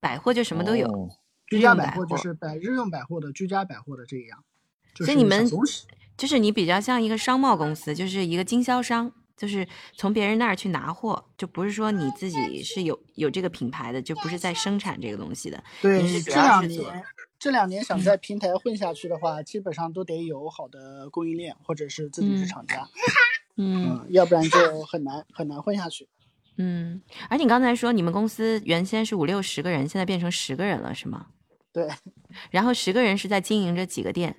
[0.00, 1.08] 百货就什么都有，哦
[1.46, 4.44] 居家百百货就是百日用百货的居家百货的这样，
[4.94, 5.48] 就是所以你们。
[6.16, 9.10] 就是你比较像一个商贸公司，就是一个经销商，
[9.40, 9.66] 就是
[9.96, 15.64] 从别人那儿去拿货，就不是说你自己是有有这个品牌的，就不是在生产这个东西的。
[15.80, 17.04] 对你是这要是做两年，
[17.38, 22.86] 这两年想在平台混下去的话，基本上都得有好的供应链或者是自己是嗯厂家，
[23.56, 26.06] 嗯嗯，要不然就很难很难混下去。
[26.58, 31.28] 嗯，而你刚才说你们公司原先是五六十个人，现在变成十个人了，是吗？
[31.72, 31.88] 对，
[32.52, 34.36] 然后十个人是在经营着几个店？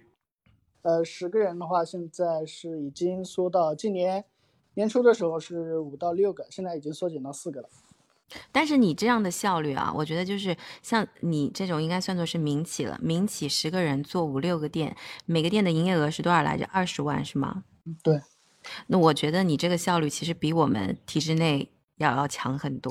[0.83, 4.25] 呃，十个人的话，现在是已经缩到今年
[4.75, 7.69] 年初的时候是五到六个，现在已经缩减到四个了。
[8.51, 12.97] 但是你这样的效率啊，我觉得就是像你这种应该算作是民企了。
[13.01, 14.95] 民企十个人做五六个店，
[15.25, 16.65] 每个店的营业额是多少来着？
[16.71, 17.65] 二十万是吗？
[18.01, 18.21] 对，
[18.87, 22.89] 那我觉得你这个效率其实比我们体制内要要强很多。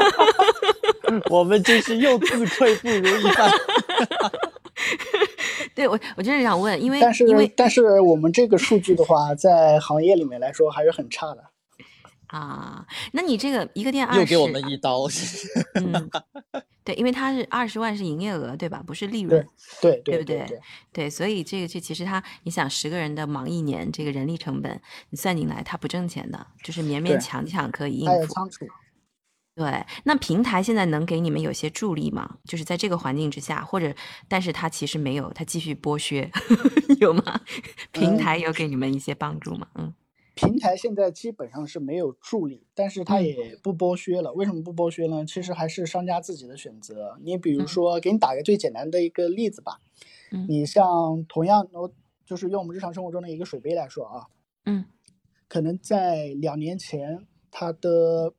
[1.30, 3.50] 我们真是又自愧不如一番。
[5.76, 11.44] 对我，我就是想问，因为但是因为但是我们这个数据的话，在行业里面来说还是很差的。
[12.28, 15.04] 啊，那你这个一个店二十，又给我们一刀，
[15.74, 16.10] 嗯，
[16.82, 18.82] 对，因为它是二十万是营业额，对吧？
[18.84, 19.46] 不是利润
[19.80, 20.60] 对，对对不对对对，
[20.92, 28.34] 对，所以这个就其实它，你想十个人的忙一年，这个人力成本你算进来，它不挣钱的，就是勉勉强强可以应付。
[28.34, 28.66] 仓储。
[29.56, 32.36] 对，那平台现在能给你们有些助力吗？
[32.44, 33.94] 就是在这个环境之下，或者，
[34.28, 36.30] 但是它其实没有，它继续剥削，
[37.00, 37.40] 有吗？
[37.90, 39.66] 平嗯台有给你们一些帮助吗？
[39.76, 39.94] 嗯
[40.34, 44.34] 平台现在基本上是没有助力，但是它嗯也不剥削了。
[44.34, 45.24] 为什么不剥削呢？
[45.24, 47.16] 其实还是商家自己的选择。
[47.22, 49.80] 你比如嗯说，给你打个最简单的一个例子吧，
[50.32, 51.90] 嗯你像同样，我
[52.26, 54.26] 就是用我们日常生活中的一个水杯来说啊，
[54.66, 54.84] 嗯
[55.48, 58.34] 可能在两年前，它的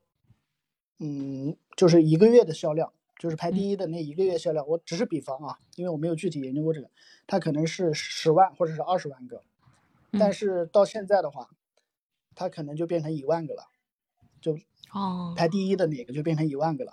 [0.99, 6.89] 嗯，就是一个月的销量，就是排第一的那一个月销量，我只是比方啊，因为我没有具体研究过这个，
[7.25, 9.41] 它可能是十万或者是二十万个，
[10.11, 11.49] 但嗯是到现在的话，
[12.35, 13.63] 它可能就变成一万个了，
[14.41, 14.57] 就
[14.93, 16.91] 哦排第一的那个就变成一万个了。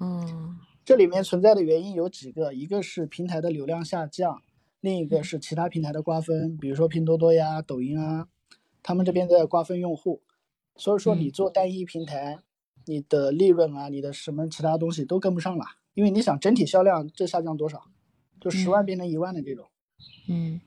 [0.00, 0.58] 嗯。
[0.84, 4.40] 这里面存在的原因有几个，一个是平台的流量下降，
[4.80, 8.28] 另一嗯个是其他平台的瓜分，比如说拼多多呀、抖音啊，
[8.84, 10.22] 他们这边在瓜分用户，
[10.76, 12.38] 所以说你嗯做单一平台，
[12.86, 15.64] 你的利润啊、你的什么其他东西都跟不上了，
[15.94, 17.82] 因为你想整体销量这下降多少，
[18.40, 19.66] 就十万变成一万的这种，
[20.28, 20.60] 嗯，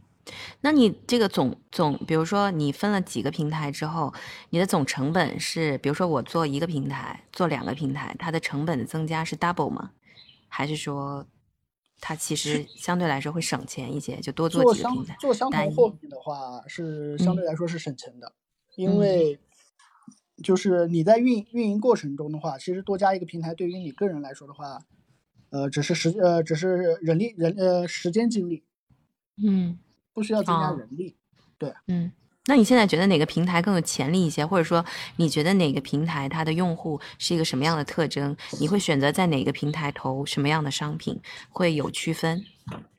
[0.61, 4.13] 那你这个总总，比如说你分了几个平台之后，
[4.49, 9.91] 你的总成本是，比如说我做一个平台，做两个平台，它的成本的增加是 double 吗？
[10.47, 11.26] 还是说
[12.01, 15.15] 它其实相对来说会省钱一些，就多做几个平台？
[15.20, 18.34] 做相同货品的话，是相对嗯来说是省钱的，嗯
[18.76, 19.39] 因为
[20.43, 24.79] 就是你在运运营过程中的话，其实多加一个平台，对于你个人来说的话，
[25.49, 28.63] 呃，只是时呃只是人力人呃时间精力，
[29.43, 29.77] 嗯
[30.13, 31.15] 不需要增加哦人力。
[31.57, 32.11] 对嗯。
[32.45, 34.83] 那你现在觉得哪个平台更有潜力一些，或者说
[35.17, 38.35] 你觉得哪个平台它的用户是一个什么样的特征？
[38.59, 41.21] 你会选择在哪个平台投什么样的商品？
[41.51, 42.43] 会有区分？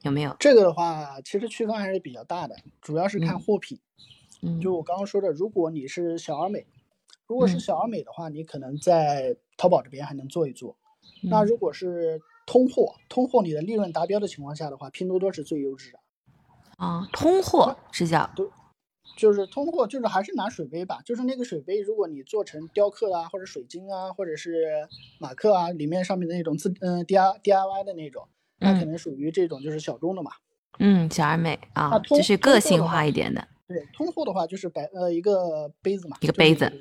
[0.03, 0.36] 有没有？
[0.38, 3.76] 这个的话，其实区分还是比较大的，主要是看嗯货品。
[4.43, 6.64] 嗯就我刚刚说的，如果你是小而美，
[7.31, 10.76] 如果是嗯小而美的话，你可能在淘宝这边还能做一做。
[11.22, 16.01] 那嗯如果是通货，通货你的利润达标的情况下的话，拼多多是最优质的。
[16.76, 18.28] 啊，通货是叫
[19.16, 24.89] 就是通货，就是还是拿水杯吧，就是那个水杯，如果你做成雕刻啊，或者水晶啊，或者是
[25.20, 28.26] 马克啊，里面上面的那种自嗯 D I D I Y 的那种，
[28.59, 30.33] 那可嗯能属于这种就是小众的嘛。
[30.81, 36.72] 嗯小而美啊，就是个性化一点的对，通货的话就是白呃一个杯子嘛，一个杯子啊。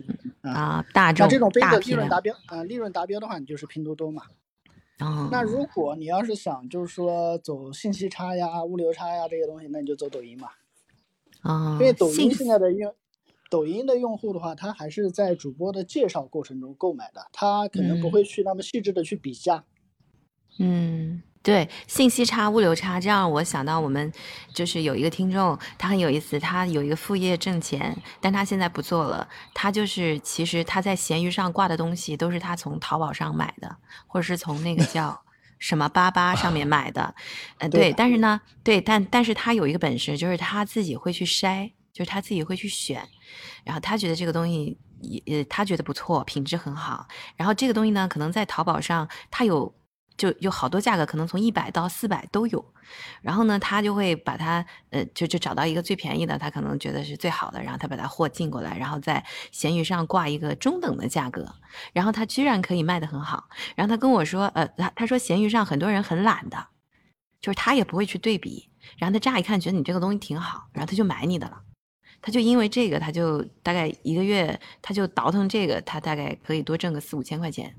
[0.41, 4.23] 啊，大众那这种杯大批量子利润达标啊、呃利润达标的话，你就是拼多多嘛。
[4.99, 10.49] 哦，那如果你要是想就是说走信息差呀、物流差呀这些东西，那你就走抖音嘛。
[11.41, 12.93] 啊，因为抖音现在的用，
[13.49, 19.63] 抖音的用户的话，他还是在主播的介绍过程中购买的，他可能不嗯会去那么细致的去比价。
[20.57, 24.11] 嗯，对，信息差、物流差，这样我想到我们
[24.53, 29.27] 就是有一个听众，他很有意思，他有一个副业挣钱，但他现在不做了。
[29.53, 33.73] 他就是其实他在闲鱼上挂的东西都是他从淘宝上买的，
[34.05, 35.19] 或者是从那个叫
[35.59, 37.15] 什么八八上面买的。
[37.59, 43.01] 呃，对，但是呢，对，但但是他有一个本事，就是他自己会去筛，就是他自己会去选，
[43.63, 47.07] 然后他觉得这个东西也，呃，他觉得不错，品质很好。
[47.37, 49.73] 然后这个东西呢，可能在淘宝上它有
[50.19, 52.63] 就有好多价格，可能从一百到四百都有。
[53.21, 61.55] 然后呢，他就会把它呃，就就找到一个最便宜的，他可能觉得是最好的，然后他把他货进过来，然后在闲鱼上挂一个中等的价格，
[61.93, 63.49] 然后他居然可以卖得很好。
[63.75, 66.67] 然后他跟我说，呃，他他说闲鱼上很多人很懒的，
[67.39, 71.61] 就是他也不会去对比，然后他乍一看觉得你这个东西挺好，然后他就买你的了。
[72.21, 77.73] 他就因为这个，他就大概一个月，他就倒腾这个，他大概可以多挣个四五千块钱。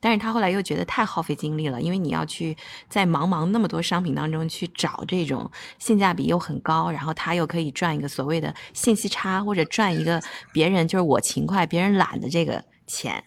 [0.00, 2.56] 但是他后来又觉得太耗费精力了，因为你要去
[2.88, 10.20] 在茫茫那么多商品当中去找这种性价比又很高，然后他又可以赚一个所谓的信息差，或者赚一个
[10.52, 13.24] 别人就是我勤快，别人懒的这个钱。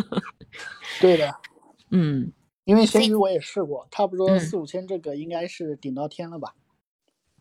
[1.00, 1.34] 对的，
[1.90, 2.32] 嗯，
[2.64, 6.54] 因为闲鱼我也试过，差不多四五千，这个应该是顶到天了吧？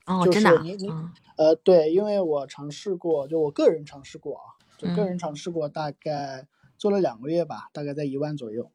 [0.05, 0.89] 哦，真的啊，你你
[1.37, 4.43] 呃，对，因为我尝试过，就我个人尝试过啊，
[4.77, 6.47] 就个人尝试过，大概
[6.79, 8.71] 做了两个月吧，大概在一万左右，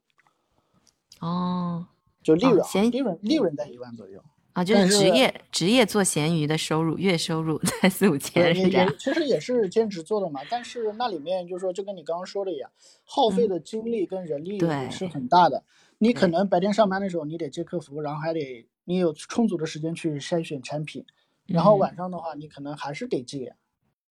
[1.20, 1.88] 哦，
[2.22, 4.22] 就利润利润利润在一万左右。
[4.52, 8.94] 啊，就是职业职业做闲鱼的收入，月收入 在四五，千，也是这样。
[8.96, 12.70] 其实也是兼职做的嘛，但是那里面就是说，就跟你刚刚说的一样，
[13.02, 15.64] 耗费的精力跟人力也是很大的。
[15.98, 21.05] 你可能白天上班的时候，你得接客服，然后还得你有充足的时间去筛选产品，
[21.46, 23.57] 然后嗯晚上的话，你可能还是得接，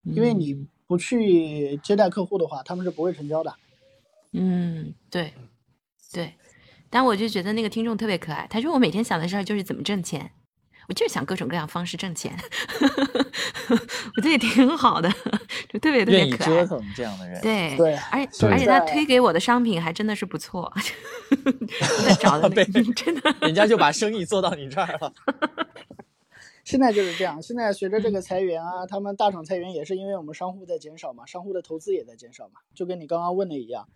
[0.03, 3.55] 因为嗯你不去接待客户的话，他们是不会成交的。
[4.33, 5.33] 嗯，对，
[6.11, 6.33] 对，
[6.89, 8.47] 但我就觉得那个听众特别可爱。
[8.49, 10.31] 他说我每天想的事儿就是怎么挣钱，
[10.87, 12.35] 我就是想各种各样方式挣钱。
[14.15, 15.09] 我觉得也挺好的，
[15.69, 16.51] 就特别特别可爱。
[16.51, 17.41] 意折腾这样的人。
[17.41, 20.71] 对对而且而且他推给我的商品还真的是不错，
[22.05, 23.35] 在找的那个真的。
[23.41, 25.13] 人家就把生意做到你这儿了。
[26.65, 33.87] 现在就是这样，现在随着这个裁员啊，他们大厂裁员也是因为我们商户在减少嘛，商户的投资也在减少嘛，就跟你刚刚问的一样，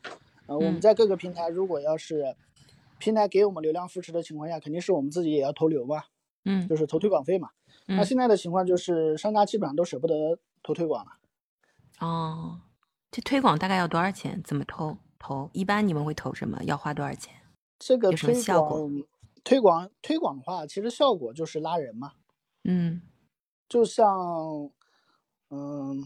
[0.48, 2.36] 呃，我们嗯在各个平台如果要是
[3.00, 6.04] 平台给我们流量扶持的情况下，肯定是我们自己也要投流嘛，
[6.46, 7.50] 嗯就是投推广费嘛。
[7.86, 11.12] 那嗯现在的情况就是商家基本上都舍不得投推广了，
[12.00, 12.62] 哦，
[13.12, 14.42] 这推广大概要多少钱？
[14.44, 14.98] 怎么投？
[15.20, 16.64] 投一般你们会投什么？
[16.64, 17.34] 要花多少钱？
[17.80, 19.04] 这个推效果广
[19.44, 22.14] 推广推广的话，其实效果就是拉人嘛，
[22.64, 23.02] 嗯
[23.68, 24.72] 就像
[25.50, 26.04] 嗯。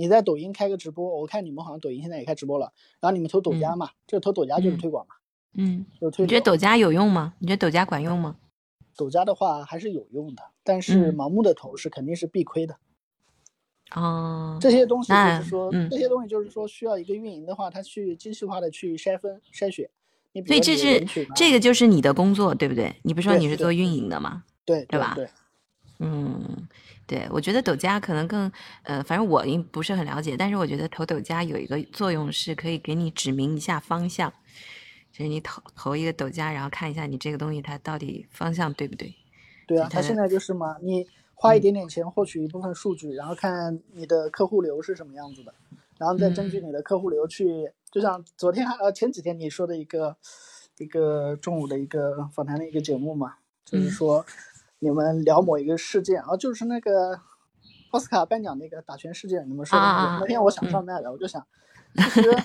[0.00, 5.14] 你在抖音开个直播，我看你们好像抖音现在也开直播了，然后你们投抖加嘛，这个投抖加就是嗯推广嘛，
[5.58, 7.34] 嗯，就是推你觉得抖加有用吗？
[7.38, 8.36] 你觉得抖加管用吗？
[8.96, 12.76] 抖加的话还是有用的，但是嗯盲目的投是肯定是必亏的。
[13.94, 19.90] 哦，这些东西就是说，嗯这些东西就是说需要一个运营的话，他去精细化的去筛分筛选。
[20.32, 22.94] 你所以这是这个就是你的工作，对不对？
[23.02, 24.44] 你不是说你是做运营的吗？
[24.64, 25.28] 对对吧对，
[25.98, 26.68] 嗯，
[27.10, 28.48] 对，我觉得抖加可能更，
[28.84, 34.32] 呃，反正我因不是很了解，但是我觉得投抖加有一个作用是可以给你指明一下方向，
[35.10, 39.12] 就是你投投一个抖加，然后看一下你这个东西它到底方向对不对。
[39.66, 41.04] 对啊，它现在就是嘛，你
[41.34, 41.74] 花一嗯点。
[41.74, 45.52] 点钱获取一部分数据，然后看你的客户流是什么样子的，
[45.98, 46.46] 然后再根。
[46.46, 50.16] 嗯据你的客户流去，就像昨天还呃前几天你说的一个
[50.78, 53.34] 一个中午的一个访谈的一个节目嘛，
[53.64, 53.90] 就是嗯。
[53.90, 54.24] 说
[54.80, 57.20] 你们聊某一个事件啊，就是那个
[57.90, 61.46] 奥斯卡颁奖那个打拳事件，你们说的那个，啊那天我想嗯上麦了，我就想，
[61.96, 62.42] 其实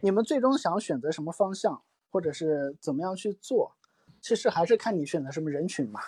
[0.00, 3.72] 你们最终想选择什么方向，或者是怎么样去做，
[4.20, 6.00] 其实还是看你选择什么人群嘛。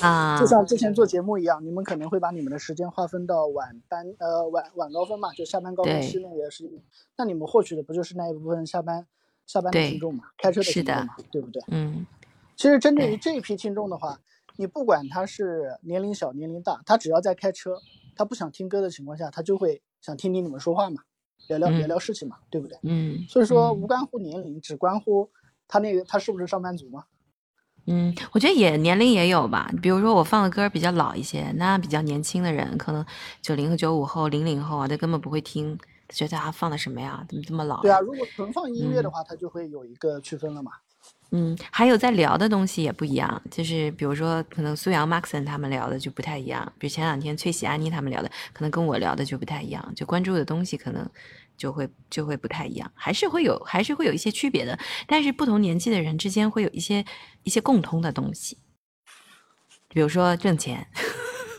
[0.00, 6.82] 啊就，像之前做节目一样，你们可能会把你们的时间划分到晚班，呃，晚晚高峰嘛，就下班高峰期对那个时间，
[7.16, 9.06] 那你们获取的不就是那一部分下班
[9.46, 11.62] 下班的对听众嘛，开车的听众嘛，对不对？
[11.68, 12.04] 嗯
[12.56, 14.18] 其实针对于这一批听众的话，
[14.56, 17.76] 你不管他是年龄小年龄大，他只要在开车，
[18.14, 21.02] 他不想听歌的情况下，他就会想听听你们说话嘛，
[21.48, 22.78] 聊聊聊嗯聊事情嘛，对不对？
[22.82, 25.30] 嗯，所以说嗯无关乎年龄，只关乎
[25.66, 27.04] 他那个他是不是上班族嘛。
[27.86, 29.70] 嗯，我觉得也年龄也有吧。
[29.82, 33.04] 比如说我放的歌比较老一些，那比较年轻的人，可能
[33.42, 35.78] 九零和、九五后、零零后啊，他根本不会听，
[36.08, 37.26] 觉得他放的什么呀？
[37.28, 40.72] 怎么这么老呀对啊，如果纯放音乐的话，他就会有一个区分了嘛。
[41.36, 51.04] 嗯，还有在聊的东西也不一样，就是比如说，可能苏阳、Maxon 他们聊的就不太一样，比如前两天崔喜、安妮他们聊的，可能跟我聊的就不太一样，就关注的东西可能
[51.56, 54.78] 就会就会不太一样，还是会有还是会有一些区别的，
[55.08, 57.04] 但是不同年纪的人之间会有一些
[57.42, 58.56] 一些共通的东西，
[59.88, 60.86] 比如说挣钱，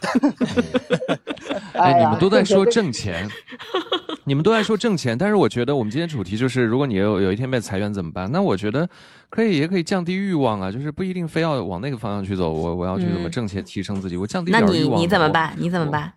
[1.73, 3.27] 哎，你们都在说挣钱，
[4.25, 8.31] 你们都在说挣钱，但是我觉得我们今天主题就是，如果你有有一天被裁员怎么办？
[8.31, 8.87] 那我觉得
[9.29, 12.51] 可以，也可以降低欲望啊，就是不一定非要往那个方向去走。
[12.51, 14.71] 我我要去怎么嗯挣钱，提升自己，我降低点欲望。
[14.71, 15.29] 那你你怎么？
[15.29, 15.53] 办？
[15.57, 16.11] 你怎么办？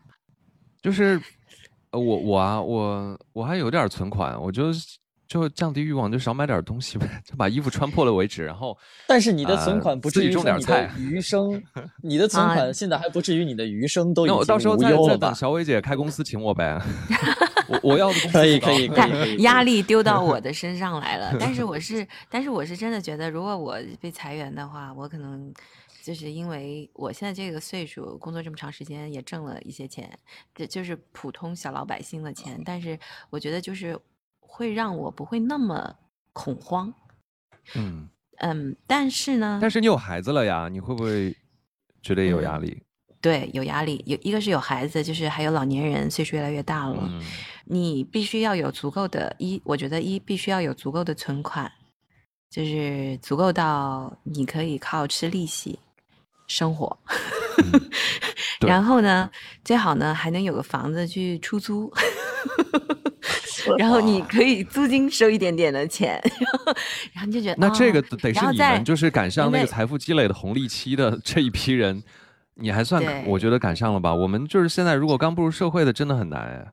[0.81, 1.21] 就是，
[1.91, 4.73] 呃，我我啊，我我还有点存款，我就
[5.29, 8.45] 就降低欲望，就少买点东西呗，就把衣服穿破了为止。
[8.45, 8.77] 然后，
[9.07, 11.63] 但是你的存呃款不至于说你的种点菜余生，
[12.03, 15.29] 你的存啊款现在还不至于你的余生都已经那我到时候无再再忧了吧？
[15.29, 16.81] 等小伟姐开公司请我呗。
[17.69, 21.37] 我我要的工资可以可以但 可以压力丢到我的身上来了。
[21.39, 25.53] 但是我是，但是我是真的觉得，如果我被裁员的话，我可能
[26.03, 30.11] 就是因为我现在这个岁数，工作这么长时间，也挣了一些钱，
[30.55, 32.59] 这就是普通小老百姓的钱。
[32.65, 32.99] 但是
[33.29, 33.95] 我觉得就是
[34.49, 35.95] 会让我不会那么
[36.33, 36.93] 恐慌。
[37.77, 41.37] 嗯，嗯，但是呢，但是你有孩子了呀，你会不会
[42.03, 42.83] 觉得有压力？
[43.21, 46.99] 对，有压力，有一个是有孩子，就是还有老年人，岁数越来越大了。
[47.03, 47.23] 嗯
[47.71, 51.71] 你必须要有足够的一，我觉得一必须要有足够的存款，
[52.49, 55.79] 就是足够到你可以靠吃利息
[56.47, 56.99] 生活。
[58.61, 59.31] 对然后呢，
[59.65, 61.93] 最好呢还能有个房子去出租，
[63.79, 66.75] 然后你可以租金收一点点的钱，然后
[67.13, 72.03] 然后你就觉得那这个哦得是你们就是赶上那个财富积累的红利期的这一批人，
[72.55, 74.13] 你还算我觉得赶上了吧？
[74.13, 76.67] 我们就是现在如果刚步入社会的，真的很难哎。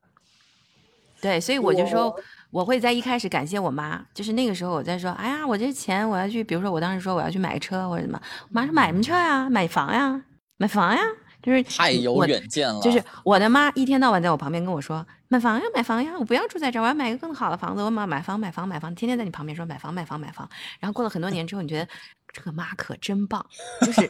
[1.21, 2.15] 对，所以我就说
[2.51, 9.49] 我，会在一开始感谢我妈，就是那个时候我在说，哎呀，我这钱我要去，比如说我当时说我要去买车或者什么，我妈说买什么车呀？
[9.49, 10.21] 买房呀？
[10.57, 11.01] 买房呀？
[11.41, 20.49] 就是太有远见了，就是我的妈一天到晚在我旁边跟我说买房呀，买房呀，我不要住在这儿，我要买一个更好的房子，我买买房买房买房，天天在你旁边说买房买房买房。
[20.79, 21.87] 然后过了很多年之后，你觉得
[22.33, 23.45] 这个妈可真棒，
[23.81, 24.01] 就是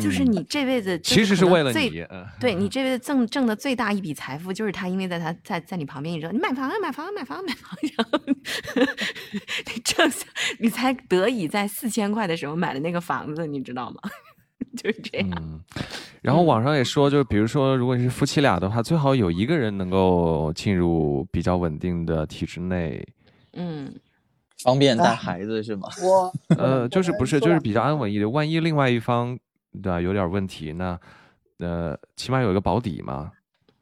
[0.00, 8.20] 就是嗯你这辈子其实是为了你，嗯对 你这辈子挣挣的最大一笔财富，就是他因为在他在在你旁边，你说你买房啊，买房啊，买房啊，买房啊， 然后
[9.74, 10.26] 你 挣下，
[10.60, 14.00] 你才得以在四千块的时候买了那个房子，你知道吗？
[14.76, 15.30] 就是这样。
[15.40, 15.60] 嗯，
[16.22, 23.06] 然后网上也说，就是比如说，如果是夫妻俩的话，最好有一个人能够进入比较稳定的体制内，
[23.52, 23.94] 嗯，
[24.62, 25.88] 方便带哎孩子是吗？
[26.02, 28.12] 我 呃，就是不是就是比较安稳。
[28.12, 28.30] 一点。
[28.30, 29.38] 万一另外一方
[29.82, 30.98] 对吧有点问题，那
[31.58, 33.30] 呃起码有一个保底嘛。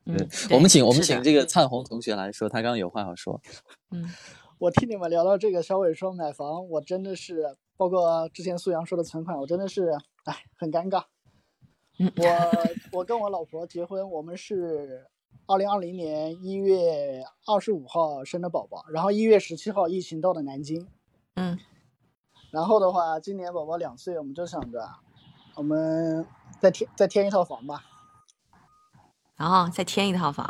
[0.04, 0.16] 嗯
[0.50, 3.40] 我们请我们请这个灿红同学来说，他刚刚有话要说。
[3.90, 4.04] 嗯
[4.58, 9.90] 我听你们聊到这个小伟说买房，我真的是，包括之前苏阳说的存款，我真的是，
[10.24, 11.04] 哎，很尴尬。
[11.98, 15.06] 嗯我我跟我老婆结婚，我们是
[15.46, 20.88] 二零二零年一月二十五号生的宝宝，然后一月十七号疫情到的南京，
[21.34, 21.58] 嗯
[22.50, 24.88] 然后的话，今年宝宝两岁，我们就想着，
[25.54, 26.26] 我们
[26.60, 27.84] 再添再添一套房吧。
[29.36, 30.46] 然后再添一套房，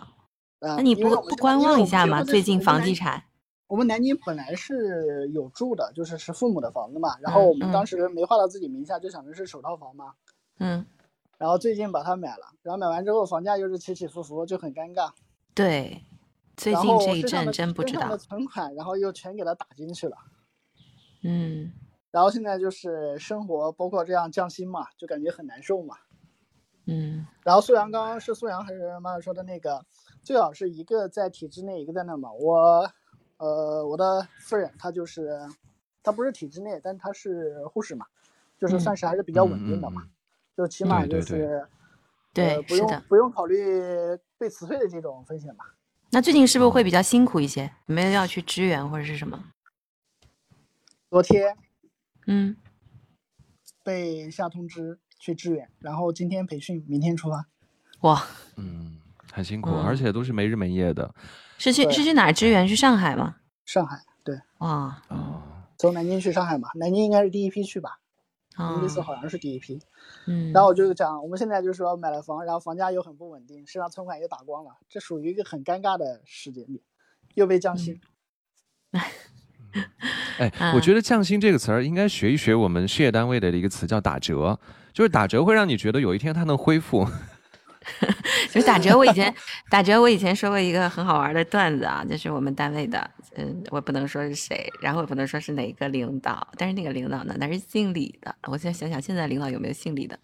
[0.61, 2.23] 啊、那你不不观望一下吗？
[2.23, 3.25] 最近房地产，
[3.73, 10.13] 我们南京本来是有住的，就是是父母的房子嘛，然后我们嗯当时没划到自己名下，就想着是首套房嘛，
[10.59, 10.85] 嗯，
[11.39, 15.11] 然后最近把它买了，然后买完之后房价又是起起伏伏，就很尴尬。
[15.55, 16.05] 对，
[16.55, 20.19] 最近这一阵真不知道存款，然后又全给它打进去了，
[21.25, 21.73] 嗯
[22.11, 25.97] 然后现在就是生活包括这样降薪嘛，就感觉很难受嘛。
[26.85, 29.87] 嗯然后苏阳刚刚是苏阳还是妈妈说的那个，
[30.23, 32.31] 最好是一个在体制内，一个在那嘛。
[32.33, 32.91] 我，
[33.39, 35.39] 呃，我的夫人她就是，
[36.03, 38.07] 她不是体制内，但她是护士嘛，
[38.59, 40.07] 就是嗯算是还是比较稳定的嘛，
[40.57, 41.69] 就起码对对对就是，
[42.33, 43.65] 对呃，不用是的不用考虑
[44.39, 45.75] 被辞退的这种风险吧。
[46.11, 47.73] 那最近是不是会比较辛苦一些？
[47.87, 49.43] 有没有要去支援或者是什么？
[51.11, 51.57] 昨天
[52.27, 52.57] 嗯，
[53.83, 57.47] 被下通知去支援，然后今天培训，明天出发。
[58.01, 58.27] 哇，
[58.57, 59.01] 嗯，
[59.33, 61.13] 很辛苦，嗯而且都是没日没夜的
[61.59, 62.69] 是去是去哪儿支援？
[62.69, 63.37] 去上海吗？
[63.65, 65.43] 上海对，哇，嗯啊。
[65.79, 67.99] 从南京去上海嘛，南京应该是第一批去吧，
[68.57, 69.81] 啊那次好像是第一批。
[70.27, 76.81] 嗯，然后我就讲，我们现在就是说买了房，然后房价又很不稳定，身上存款又打光了，这属于一个很尴尬的时间点，
[77.35, 78.01] 又被降薪。
[80.39, 84.59] 哎，啊我觉得“降薪”这个词儿应该学一学我们事业单位的一个词，叫打折。
[84.93, 87.09] 就是打折会让你觉得有一天它能恢复。
[88.51, 88.97] 就是打折。
[88.97, 89.35] 我以前
[89.71, 98.35] 打折，我以前说过一个很好玩的段子啊，就是我们单位的，嗯，我不能说是谁，然后也不能说是哪个领导，但是那个领导呢，那是姓李的。
[98.43, 100.19] 我现在想想，现在领导有没有姓李的？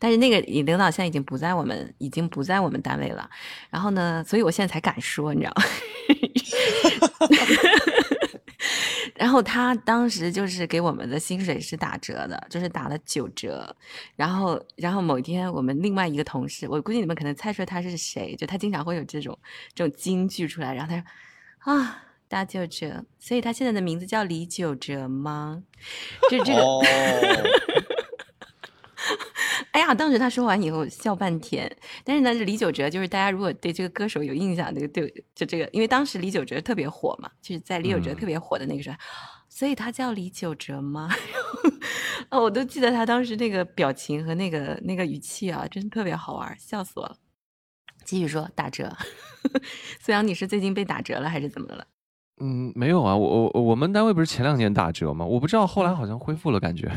[0.00, 3.28] 但是那个领导现在已经不在我们，已经不在我们单位了。
[3.68, 5.62] 然后呢，所以我现在才敢说，你知道吗？
[9.18, 13.76] 然后他当时就是给我们的薪水是打折的，就是打了九折。
[14.14, 19.36] 然后，然后某一天我们另外一个同事，我估计你们可能猜出来他是谁，就他经常会有这种
[19.74, 20.72] 这种金句出来。
[20.72, 21.04] 然后他说
[21.72, 25.64] 啊，打九折，所以他现在的名字叫李九折吗？
[26.30, 26.80] 就这个，哦，
[29.78, 31.70] 哎，哎呀，当时他说完以后笑半天。
[32.04, 38.96] 但是呢，李玖哲就是大家如果对这个歌手有印象，这个对就这个，因为当时李玖哲特别火嘛，就是在李玖哲特别火的那个时候，
[39.48, 41.08] 所以他叫李玖哲吗？
[42.30, 47.16] 哦，我都记得他当时那个表情和那个那个语气啊，真特别好玩，笑死我了。
[48.04, 48.96] 继续说打折，
[50.00, 51.86] 苏阳，你是最近被打折了还是怎么了？
[52.40, 55.24] 嗯，没有啊，我我我们单位不是前两年打折吗？
[55.24, 56.90] 我不知道后来好像恢复了，感觉。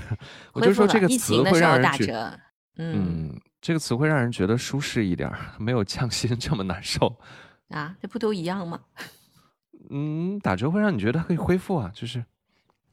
[0.53, 2.39] 我就说这个词会让人觉，
[2.77, 7.19] 嗯，这个词会让人觉得舒适一点， 没有降薪这么难受。
[7.69, 8.79] 啊，这不都一样吗？
[9.89, 12.19] 嗯，打折会让你觉得可以恢复啊，就是，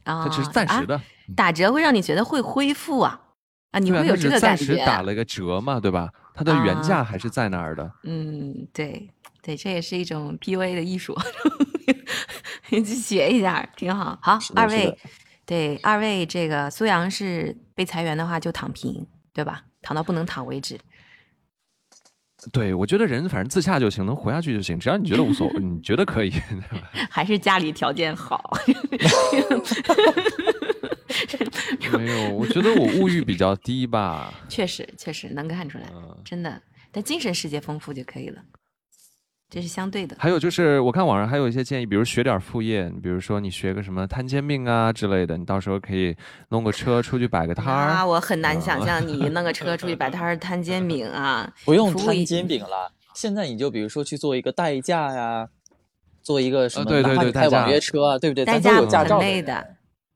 [0.05, 1.01] 啊，它只是暂时的。
[1.37, 3.21] 打折会让你觉得会恢复啊？
[3.71, 4.67] 啊，你会有这个感觉？
[4.67, 6.13] 暂时打了个折嘛，对吧？
[6.35, 7.93] 它的原价还是在那儿的。
[8.05, 9.11] 嗯，对
[9.43, 11.17] 对，这也是一种 PUA 的艺术。
[12.71, 14.19] 你去学一下，挺好。
[14.23, 14.99] 好，二位，
[15.47, 19.65] 对二位，这个苏阳是被裁员的话就躺平，对吧？
[19.83, 20.79] 躺到不能躺为止。
[22.53, 26.33] 对，我觉得人反正自洽就行，能活下去就行，只要你觉得无所谓， 你觉得可以。
[27.11, 28.57] 还是家里条件好。
[31.93, 34.33] 没有，我觉得我物欲比较低吧。
[34.49, 35.91] 确实，确实能看出来，
[36.25, 36.63] 真的，
[36.93, 38.41] 但精神世界丰富就可以了。
[39.51, 40.15] 这是相对的。
[40.19, 46.15] 还有就是，我看网上还有一些建议，比如学点副业，比如说你学个什么摊煎饼啊之类的，你到时候可以
[46.51, 47.87] 弄个车出去摆个摊儿。
[47.89, 51.51] 啊，我很难想象你弄个车出去摆摊儿摊煎饼啊。
[51.65, 55.49] 不用摊煎饼了，现在你就比如说去做一个代驾呀，
[56.23, 58.45] 做一个什么，对对对，开网约车啊，对不对？
[58.45, 59.67] 代驾很累的，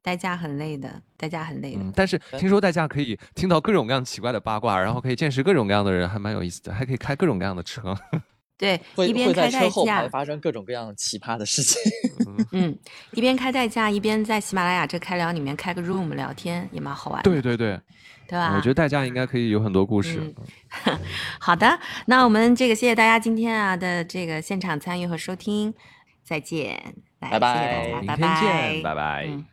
[0.03, 1.83] 代驾很累的，代驾很累的。
[1.95, 7.97] 但是听说代驾可以听到各种各样奇怪的八卦，然后可以见识各种各样的人，还蛮有意思的，还可以开各种各样的车。
[8.63, 11.83] 对，一边开代驾发生各种各样奇葩的事情。
[12.53, 12.79] 嗯，
[13.11, 17.21] 一边开代驾，一边在喜马拉雅这开聊里面开个 room 聊天，也蛮好玩。
[17.25, 17.77] 对对对，
[18.29, 18.55] 对吧？
[18.55, 20.33] 我觉得代驾应该可以有很多故事。
[21.41, 25.75] 好的，那我们这个谢谢大家今天啊的这个现场参与和收听，
[26.23, 27.41] 再见，拜拜，
[28.07, 29.52] 拜拜，拜拜。